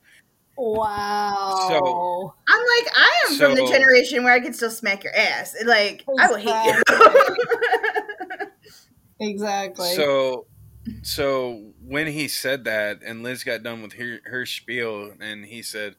[0.57, 1.67] Wow.
[1.69, 5.55] So I'm like, I am from the generation where I can still smack your ass.
[5.63, 6.83] Like, I will hate
[8.39, 8.47] you.
[9.19, 9.93] exactly.
[9.93, 10.47] So,
[11.03, 15.61] so when he said that, and Liz got done with her, her spiel, and he
[15.61, 15.95] said,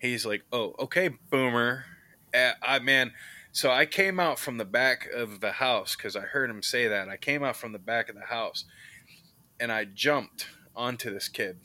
[0.00, 1.84] he's like, "Oh, okay, boomer."
[2.34, 3.12] Uh, I man,
[3.52, 6.88] so I came out from the back of the house because I heard him say
[6.88, 7.08] that.
[7.08, 8.64] I came out from the back of the house,
[9.60, 11.58] and I jumped onto this kid.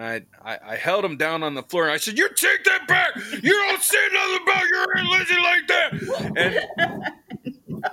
[0.00, 2.64] And I, I, I held him down on the floor and I said, You take
[2.64, 3.10] that back!
[3.42, 5.92] You don't say nothing about your Aunt Lizzie like that!
[6.36, 7.84] And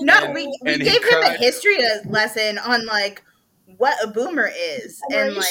[0.00, 3.22] No, And- we, we and gave him a history lesson on like
[3.76, 5.46] what a boomer is, and like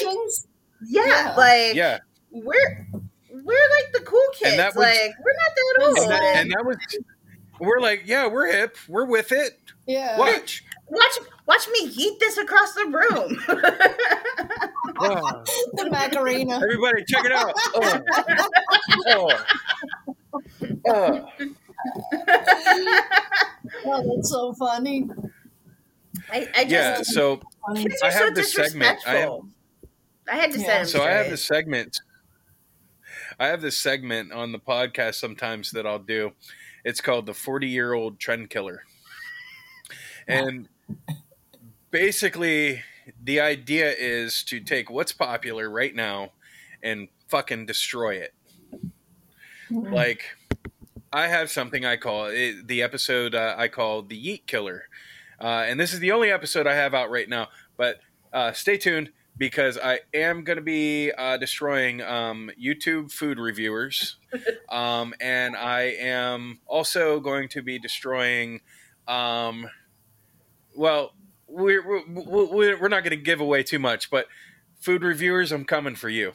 [0.85, 1.33] yeah, Yeah.
[1.37, 1.99] like yeah,
[2.31, 2.87] we're
[3.31, 4.51] we're like the cool kids.
[4.51, 5.97] And that was- like we're not that old.
[5.99, 6.77] and that, And and that was,
[7.59, 9.57] we're like, Yeah, we're hip, we're with it.
[9.85, 10.17] yeah.
[10.19, 10.63] Watch.
[10.89, 13.41] watch watch me yeet this across the room.
[14.99, 15.43] Oh,
[15.73, 16.55] The Macarena.
[16.55, 17.53] everybody, check it out.
[17.75, 18.01] Oh,
[19.07, 19.31] oh,
[20.87, 21.27] oh.
[23.85, 25.07] Oh, that's so funny.
[26.31, 27.83] I, I just Yeah, so funny.
[27.83, 28.99] kids I are so have this segment.
[29.07, 29.31] I have-
[30.29, 30.65] I had to Yeah.
[30.83, 31.29] set so I have straight.
[31.31, 32.01] this segment.
[33.39, 36.33] I have this segment on the podcast sometimes that I'll do.
[36.83, 38.83] It's called the 40 year old trend killer.
[40.27, 40.67] And
[41.91, 42.83] basically,
[43.23, 46.31] the idea is to take what's popular right now
[46.83, 48.33] and fucking destroy it.
[49.69, 50.23] Like,
[51.11, 54.83] I have something I call it, the episode uh, I call the Yeet Killer.
[55.39, 57.47] Uh, and this is the only episode I have out right now.
[57.75, 57.99] But
[58.33, 64.17] uh, stay tuned because I am going to be uh, destroying um, YouTube food reviewers.
[64.69, 68.61] um, and I am also going to be destroying,
[69.07, 69.69] um,
[70.75, 71.13] well,
[71.47, 74.27] we're, we're, we're we're not going to give away too much, but
[74.79, 76.33] food reviewers, I'm coming for you.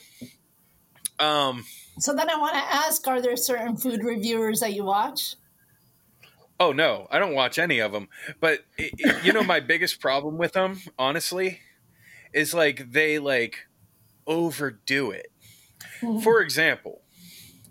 [1.18, 1.64] Um,
[1.98, 5.36] So then I want to ask: Are there certain food reviewers that you watch?
[6.60, 8.08] Oh no, I don't watch any of them.
[8.40, 11.60] But i i- you know, my biggest problem with them, honestly,
[12.32, 13.66] is like they like
[14.26, 15.26] overdo it.
[16.22, 17.02] For example,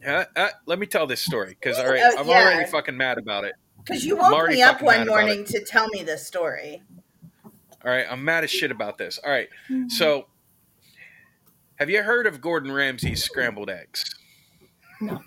[0.05, 2.41] uh, uh, let me tell this story because all right, Oh, I'm yeah.
[2.43, 3.53] already fucking mad about it.
[3.77, 6.83] Because you woke me up one morning to tell me this story.
[7.85, 9.17] All right, I'm mad as shit about this.
[9.23, 9.49] All right,
[9.87, 10.27] so
[11.75, 14.03] have you heard of Gordon Ramsay's scrambled eggs?
[14.99, 15.21] No.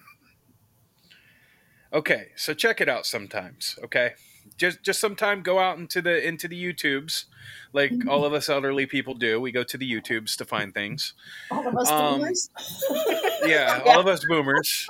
[1.93, 3.79] Okay, so check it out sometimes.
[3.85, 4.15] Okay,
[4.57, 7.25] just just sometime go out into the into the YouTubes,
[7.73, 9.41] like all of us elderly people do.
[9.41, 11.15] We go to the YouTubes to find things.
[11.51, 12.51] All of us Um, boomers.
[13.47, 14.89] Yeah, all of us boomers,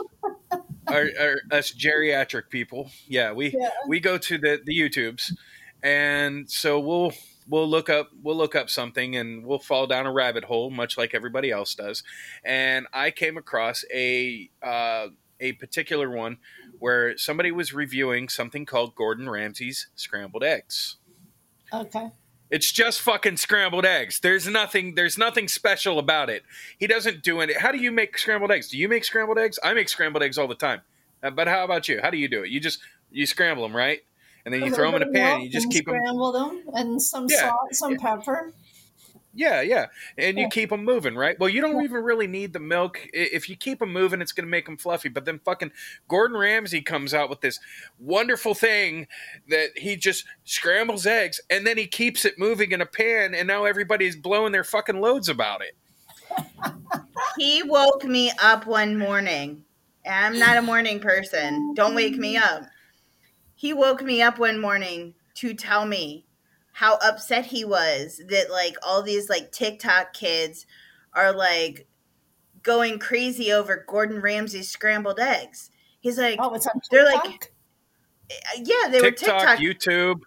[0.86, 2.90] are, are us geriatric people.
[3.06, 3.68] Yeah, we Yeah.
[3.88, 5.32] we go to the the YouTubes,
[5.82, 7.12] and so we'll
[7.48, 10.96] we'll look up we'll look up something and we'll fall down a rabbit hole, much
[10.96, 12.02] like everybody else does.
[12.44, 15.08] And I came across a uh,
[15.40, 16.38] a particular one
[16.78, 20.96] where somebody was reviewing something called Gordon Ramsay's scrambled eggs.
[21.72, 22.10] Okay.
[22.50, 24.20] It's just fucking scrambled eggs.
[24.20, 24.94] There's nothing.
[24.94, 26.42] There's nothing special about it.
[26.78, 27.56] He doesn't do it.
[27.56, 28.68] How do you make scrambled eggs?
[28.68, 29.58] Do you make scrambled eggs?
[29.64, 30.82] I make scrambled eggs all the time.
[31.22, 32.00] Uh, but how about you?
[32.02, 32.50] How do you do it?
[32.50, 32.80] You just
[33.10, 34.02] you scramble them, right?
[34.44, 35.36] And then you throw them in a pan.
[35.36, 35.94] And you just keep them.
[35.96, 37.98] Scramble them and some yeah, salt, some yeah.
[37.98, 38.52] pepper.
[39.36, 39.86] Yeah, yeah,
[40.16, 41.38] and you keep them moving, right?
[41.40, 43.00] Well, you don't even really need the milk.
[43.12, 45.08] If you keep them moving, it's going to make them fluffy.
[45.08, 45.72] But then fucking
[46.06, 47.58] Gordon Ramsay comes out with this
[47.98, 49.08] wonderful thing
[49.48, 53.48] that he just scrambles eggs and then he keeps it moving in a pan, and
[53.48, 55.76] now everybody's blowing their fucking loads about it.
[57.36, 59.64] he woke me up one morning.
[60.08, 61.74] I'm not a morning person.
[61.74, 62.62] Don't wake me up.
[63.64, 66.26] He woke me up one morning to tell me
[66.72, 70.66] how upset he was that like all these like TikTok kids
[71.14, 71.86] are like
[72.62, 75.70] going crazy over Gordon Ramsay's scrambled eggs.
[76.00, 76.90] He's like, oh, it's on TikTok?
[76.90, 77.54] They're like,
[78.30, 80.20] eh, yeah, they TikTok, were TikTok, YouTube.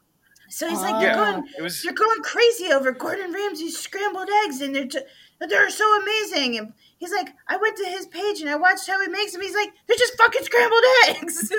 [0.49, 1.21] So he's like, you're oh.
[1.21, 1.83] yeah, going, was...
[1.83, 5.01] you're going crazy over Gordon Ramsay's scrambled eggs, and they're t-
[5.47, 6.57] they're so amazing.
[6.57, 9.41] And he's like, I went to his page and I watched how he makes them.
[9.41, 11.51] He's like, they're just fucking scrambled eggs.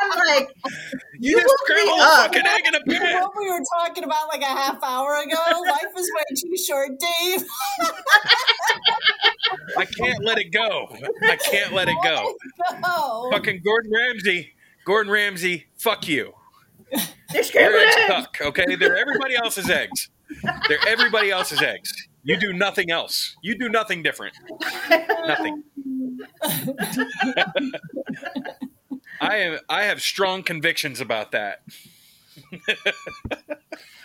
[0.00, 0.54] I'm like,
[1.20, 3.22] you, you just scrambled a fucking egg in a pan.
[3.22, 5.36] What we were talking about like a half hour ago.
[5.66, 7.44] Life is way too short, Dave.
[9.76, 10.88] I can't let it go.
[11.22, 12.34] I can't let it go.
[12.82, 13.30] go.
[13.32, 14.54] Fucking Gordon Ramsay.
[14.84, 16.32] Gordon Ramsay, fuck you.
[17.32, 18.06] They're scrambled eggs.
[18.06, 18.74] Tuck, okay?
[18.74, 20.08] They're everybody else's eggs.
[20.68, 22.08] They're everybody else's eggs.
[22.22, 23.36] You do nothing else.
[23.42, 24.34] You do nothing different.
[25.26, 25.62] nothing.
[29.20, 29.58] I am.
[29.68, 31.62] I have strong convictions about that.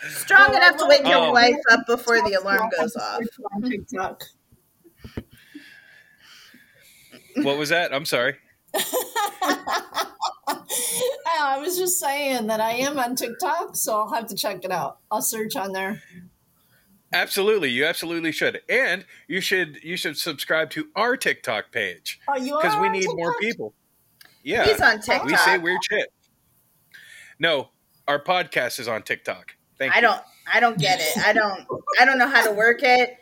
[0.09, 3.21] strong oh, enough to wake your um, wife up before the alarm goes off.
[3.63, 4.23] TikTok.
[7.37, 7.93] What was that?
[7.93, 8.35] I'm sorry.
[11.37, 14.71] I was just saying that I am on TikTok, so I'll have to check it
[14.71, 14.99] out.
[15.11, 16.01] I'll search on there.
[17.15, 22.75] Absolutely, you absolutely should, and you should you should subscribe to our TikTok page because
[22.81, 23.17] we need TikTok?
[23.17, 23.73] more people.
[24.43, 25.25] Yeah, he's on TikTok.
[25.25, 26.11] We say weird shit.
[27.39, 27.69] No,
[28.05, 29.55] our podcast is on TikTok.
[29.77, 30.01] Thank I you.
[30.01, 30.21] don't.
[30.53, 31.17] I don't get it.
[31.25, 31.65] I don't.
[31.99, 33.17] I don't know how to work it.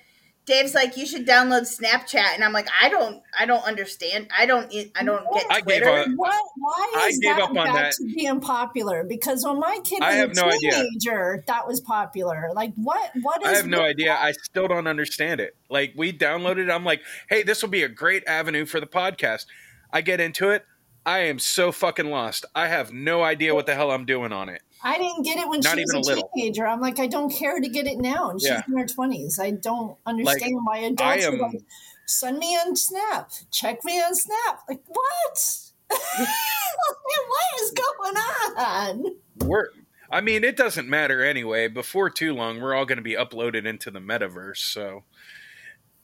[0.45, 4.27] Dave's like, you should download Snapchat, and I'm like, I don't, I don't understand.
[4.37, 5.85] I don't, I don't get I Twitter.
[5.85, 7.93] Gave up, what, why is that up back that.
[7.93, 9.05] to being popular?
[9.05, 11.43] Because when my kid was I have a no teenager, idea.
[11.47, 12.49] that was popular.
[12.53, 13.11] Like, what?
[13.21, 13.47] What is?
[13.47, 14.13] I have no idea.
[14.19, 15.55] I still don't understand it.
[15.69, 16.65] Like, we downloaded.
[16.65, 16.69] it.
[16.69, 19.45] I'm like, hey, this will be a great avenue for the podcast.
[19.93, 20.65] I get into it.
[21.05, 22.45] I am so fucking lost.
[22.55, 24.61] I have no idea what the hell I'm doing on it.
[24.83, 26.67] I didn't get it when Not she was a, a teenager.
[26.67, 28.63] I'm like, I don't care to get it now, and she's yeah.
[28.67, 29.39] in her twenties.
[29.39, 31.61] I don't understand like, why adults am, are like,
[32.05, 34.59] send me on Snap, check me on Snap.
[34.67, 35.59] Like what?
[35.89, 38.15] what is going
[38.57, 39.05] on?
[39.45, 39.67] We're.
[40.11, 41.67] I mean, it doesn't matter anyway.
[41.69, 44.57] Before too long, we're all going to be uploaded into the metaverse.
[44.57, 45.05] So,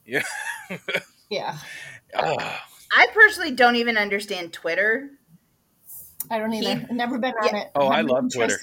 [0.04, 0.24] yeah,
[1.30, 1.58] yeah.
[2.16, 2.66] Ah.
[2.92, 5.12] I personally don't even understand Twitter.
[6.30, 6.86] I don't either.
[6.88, 7.62] He, Never been on yeah.
[7.62, 7.72] it.
[7.76, 8.60] Oh, I love Twitter.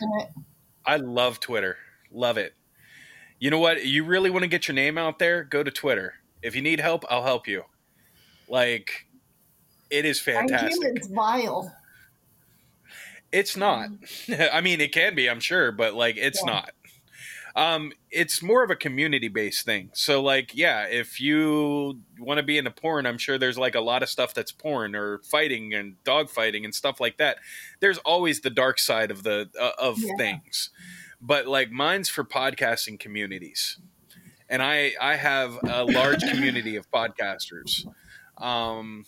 [0.85, 1.77] I love Twitter.
[2.13, 2.55] Love it.
[3.39, 3.85] You know what?
[3.85, 5.45] You really want to get your name out there?
[5.45, 6.15] Go to Twitter.
[6.43, 7.65] If you need help, I'll help you.
[8.49, 9.07] Like,
[9.91, 10.97] it is fantastic.
[10.97, 11.75] It's vile.
[13.33, 13.91] It's not.
[14.53, 16.53] I mean, it can be, I'm sure, but like, it's yeah.
[16.53, 16.71] not.
[17.57, 19.89] Um, it's more of a community based thing.
[19.95, 23.81] So, like, yeah, if you want to be into porn, I'm sure there's like a
[23.81, 27.39] lot of stuff that's porn or fighting and dog fighting and stuff like that.
[27.81, 30.17] There's always the dark side of the uh, of yeah.
[30.19, 30.69] things,
[31.19, 33.79] but like mine's for podcasting communities,
[34.51, 37.87] and I I have a large community of podcasters,
[38.37, 39.07] um,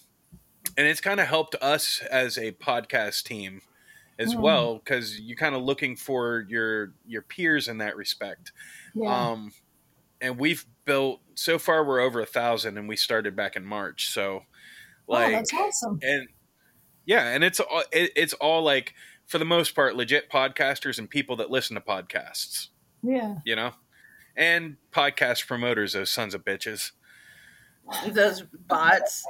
[0.79, 3.61] and it's kind of helped us as a podcast team
[4.19, 4.41] as mm.
[4.41, 8.53] well because you're kind of looking for your your peers in that respect.
[8.95, 9.31] Yeah.
[9.31, 9.53] Um,
[10.21, 14.11] and we've built so far we're over a thousand, and we started back in March.
[14.11, 14.43] So,
[15.07, 16.01] like, oh, that's awesome.
[16.03, 16.29] And
[17.07, 18.95] yeah, and it's all it, it's all like
[19.27, 22.69] for the most part legit podcasters and people that listen to podcasts.
[23.03, 23.73] Yeah, you know,
[24.37, 26.93] and podcast promoters, those sons of bitches.
[28.07, 29.25] Those bots.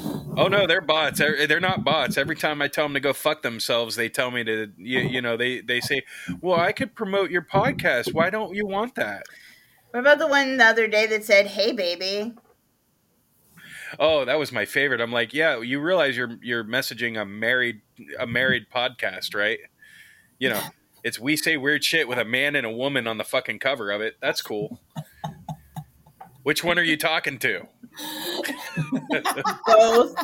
[0.36, 1.18] Oh no, they're bots.
[1.18, 2.16] They're not bots.
[2.16, 4.72] Every time I tell them to go fuck themselves, they tell me to.
[4.76, 6.02] You, you know, they they say,
[6.40, 8.12] "Well, I could promote your podcast.
[8.12, 9.24] Why don't you want that?"
[9.90, 12.34] What about the one the other day that said, "Hey, baby"?
[13.98, 15.00] Oh, that was my favorite.
[15.00, 17.82] I'm like, yeah, you realize you're you're messaging a married
[18.18, 19.58] a married podcast, right?
[20.38, 20.62] You know,
[21.04, 23.90] it's we say weird shit with a man and a woman on the fucking cover
[23.90, 24.16] of it.
[24.20, 24.80] That's cool.
[26.44, 27.66] Which one are you talking to?
[29.66, 30.14] both.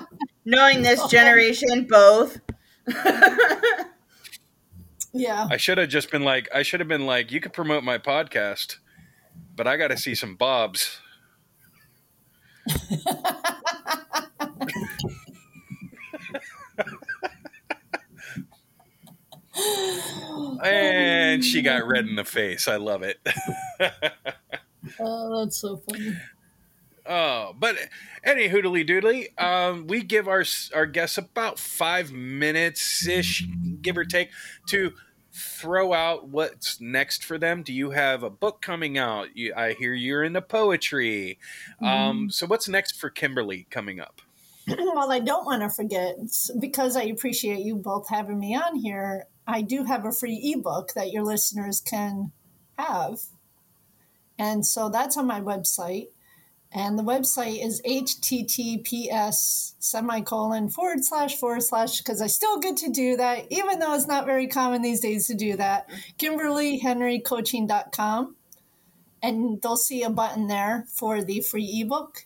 [0.44, 2.40] Knowing this generation, both.
[5.12, 5.48] Yeah.
[5.50, 7.98] I should have just been like, I should have been like, you could promote my
[7.98, 8.76] podcast,
[9.56, 10.98] but I got to see some bobs.
[20.62, 22.68] and she got red in the face.
[22.68, 23.18] I love it.
[25.00, 26.16] Oh, that's so funny.
[27.06, 27.76] Oh, but
[28.22, 30.44] any hoodly doodly, um, we give our
[30.74, 33.46] our guests about five minutes ish,
[33.82, 34.30] give or take,
[34.68, 34.92] to
[35.32, 37.62] throw out what's next for them.
[37.62, 39.28] Do you have a book coming out?
[39.36, 41.38] You, I hear you're into poetry.
[41.80, 42.32] Um, Mhm.
[42.32, 44.20] so what's next for Kimberly coming up?
[44.68, 46.16] well, I don't want to forget
[46.60, 49.26] because I appreciate you both having me on here.
[49.46, 52.32] I do have a free ebook that your listeners can
[52.78, 53.18] have.
[54.40, 56.08] And so that's on my website.
[56.72, 62.88] And the website is https semicolon forward slash forward slash because I still get to
[62.88, 65.90] do that, even though it's not very common these days to do that.
[66.18, 68.36] KimberlyHenryCoaching.com.
[69.22, 72.24] And they'll see a button there for the free ebook.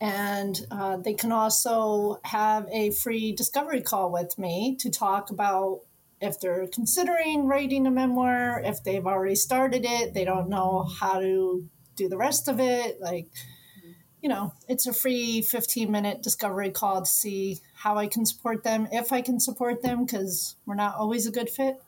[0.00, 5.82] And uh, they can also have a free discovery call with me to talk about
[6.20, 11.20] if they're considering writing a memoir, if they've already started it, they don't know how
[11.20, 13.00] to do the rest of it.
[13.00, 13.28] Like,
[14.22, 18.62] you know, it's a free 15 minute discovery call to see how I can support
[18.64, 21.82] them, if I can support them, because we're not always a good fit.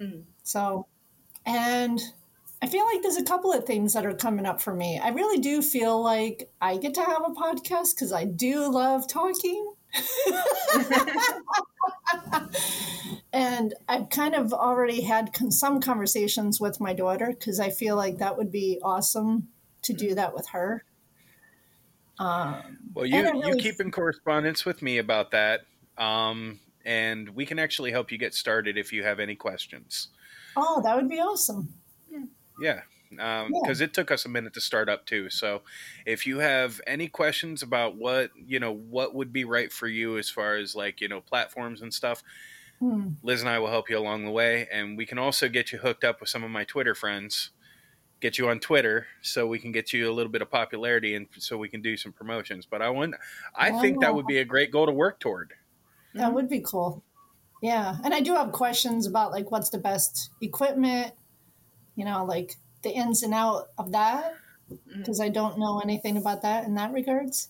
[0.00, 0.24] Mhm.
[0.42, 0.86] So,
[1.44, 2.00] and
[2.62, 4.98] I feel like there's a couple of things that are coming up for me.
[4.98, 9.06] I really do feel like I get to have a podcast because I do love
[9.06, 9.74] talking.
[13.32, 17.96] and I've kind of already had con- some conversations with my daughter because I feel
[17.96, 19.48] like that would be awesome
[19.82, 20.84] to do that with her.
[22.18, 25.60] Um, Well, you And I you keep in correspondence with me about that,
[25.96, 30.08] um, and we can actually help you get started if you have any questions.
[30.56, 31.72] oh, that would be awesome.
[32.60, 32.80] Yeah,
[33.10, 35.30] because it took us a minute to start up too.
[35.30, 35.62] So,
[36.06, 40.18] if you have any questions about what you know, what would be right for you
[40.18, 42.22] as far as like you know platforms and stuff,
[42.80, 43.08] Hmm.
[43.22, 45.78] Liz and I will help you along the way, and we can also get you
[45.78, 47.50] hooked up with some of my Twitter friends.
[48.20, 51.26] Get you on Twitter so we can get you a little bit of popularity and
[51.38, 52.66] so we can do some promotions.
[52.66, 53.14] But I want,
[53.54, 55.54] I think that would be a great goal to work toward.
[56.12, 57.02] That would be cool.
[57.62, 57.96] Yeah.
[58.04, 61.14] And I do have questions about like what's the best equipment,
[61.96, 64.34] you know, like the ins and out of that,
[64.70, 64.78] mm.
[64.98, 67.48] because I don't know anything about that in that regards.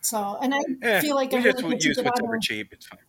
[0.00, 2.72] So, and I Yeah, feel like I just really use whatever cheap.
[2.72, 3.00] It's fine.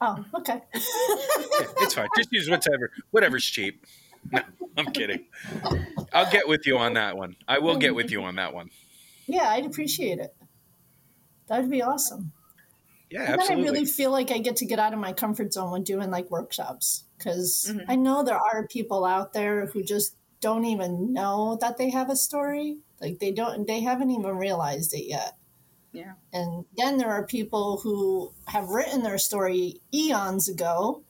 [0.00, 0.60] Oh, okay.
[0.74, 2.08] Yeah, it's fine.
[2.16, 3.84] Just use whatever, whatever's cheap.
[4.30, 4.40] No,
[4.76, 5.26] I'm kidding.
[6.12, 7.36] I'll get with you on that one.
[7.48, 8.70] I will get with you on that one.
[9.26, 10.34] yeah, I'd appreciate it.
[11.48, 12.32] That would be awesome.
[13.10, 15.52] Yeah, And then I really feel like I get to get out of my comfort
[15.52, 17.84] zone when doing like workshops because Mhm.
[17.88, 22.10] I know there are people out there who just don't even know that they have
[22.10, 22.78] a story.
[23.00, 25.36] Like they don't, they haven't even realized it yet.
[25.92, 26.14] Yeah.
[26.32, 31.02] And then there are people who have written their story eons ago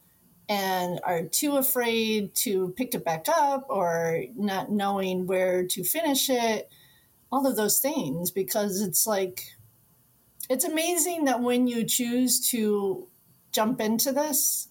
[0.48, 6.28] and are too afraid to pick it back up or not knowing where to finish
[6.30, 6.68] it.
[7.32, 9.56] All of those things because it's like,
[10.48, 13.08] it's amazing that when you choose to
[13.50, 14.68] jump into this,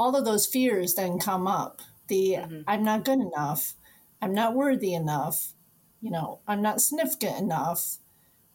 [0.00, 1.82] all of those fears then come up.
[2.08, 2.64] The Mhm.
[2.66, 3.74] I'm not good enough,
[4.22, 5.52] I'm not worthy enough,
[6.00, 7.98] you know, I'm not significant enough.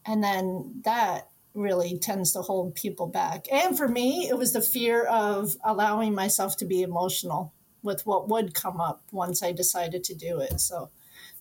[0.04, 3.46] And then that really tends to hold people back.
[3.50, 8.28] And for me, it was the fear of allowing myself to be emotional with what
[8.28, 10.60] would come up once I decided to do it.
[10.60, 10.90] So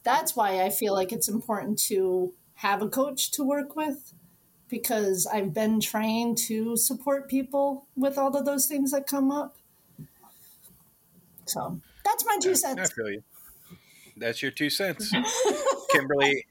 [0.03, 4.14] that's why I feel like it's important to have a coach to work with
[4.70, 9.58] because I've been trained to support people with all of those things that come up.
[11.46, 12.91] So that's my two cents.
[12.91, 13.24] I feel you.
[14.18, 15.12] That's your two cents,
[15.91, 16.46] Kimberly.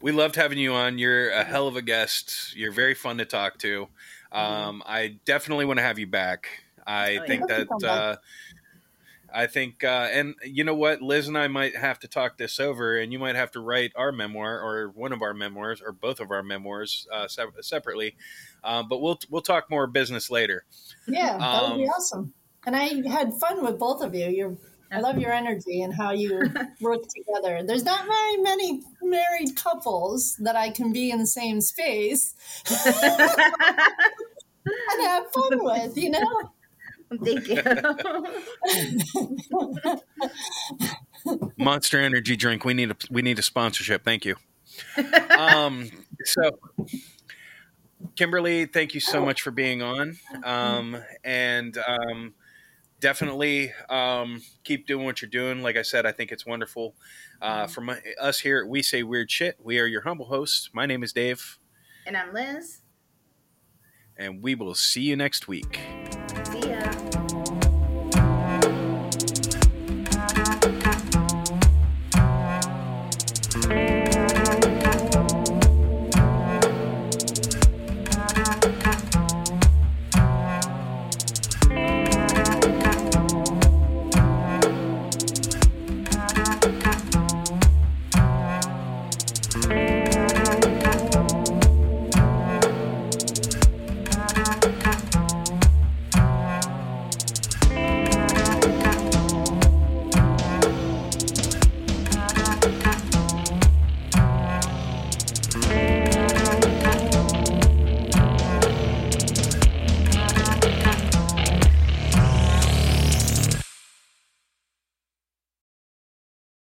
[0.00, 0.98] We loved having you on.
[0.98, 2.54] You're a hell of a guest.
[2.54, 3.88] You're very fun to talk to.
[4.30, 6.48] Um, I definitely want to have you back.
[6.86, 7.26] I Oh, yeah.
[7.26, 8.16] think that uh,
[9.32, 12.60] I think, uh, and you know what, Liz and I might have to talk this
[12.60, 15.92] over, and you might have to write our memoir or one of our memoirs or
[15.92, 18.14] both of our memoirs uh, se- separately.
[18.62, 20.64] Uh, but we'll we'll talk more business later.
[21.08, 22.34] Yeah, that would be Um, awesome.
[22.66, 24.28] And I had fun with both of you.
[24.28, 24.56] You're,
[24.90, 26.40] I love your energy and how you
[26.80, 27.62] work together.
[27.64, 32.34] There's not very many married couples that I can be in the same space
[32.70, 32.94] and
[35.00, 36.50] have fun with, you know?
[37.22, 37.62] Thank you.
[41.58, 42.64] Monster Energy drink.
[42.64, 44.04] We need a we need a sponsorship.
[44.04, 44.36] Thank you.
[45.38, 45.90] Um,
[46.24, 46.58] so
[48.16, 50.16] Kimberly, thank you so much for being on.
[50.44, 52.34] Um, and um,
[53.04, 55.62] definitely um, keep doing what you're doing.
[55.62, 56.94] Like I said, I think it's wonderful.
[57.42, 60.70] Uh, from us here at We Say Weird Shit, we are your humble hosts.
[60.72, 61.58] My name is Dave.
[62.06, 62.80] And I'm Liz.
[64.16, 65.80] And we will see you next week.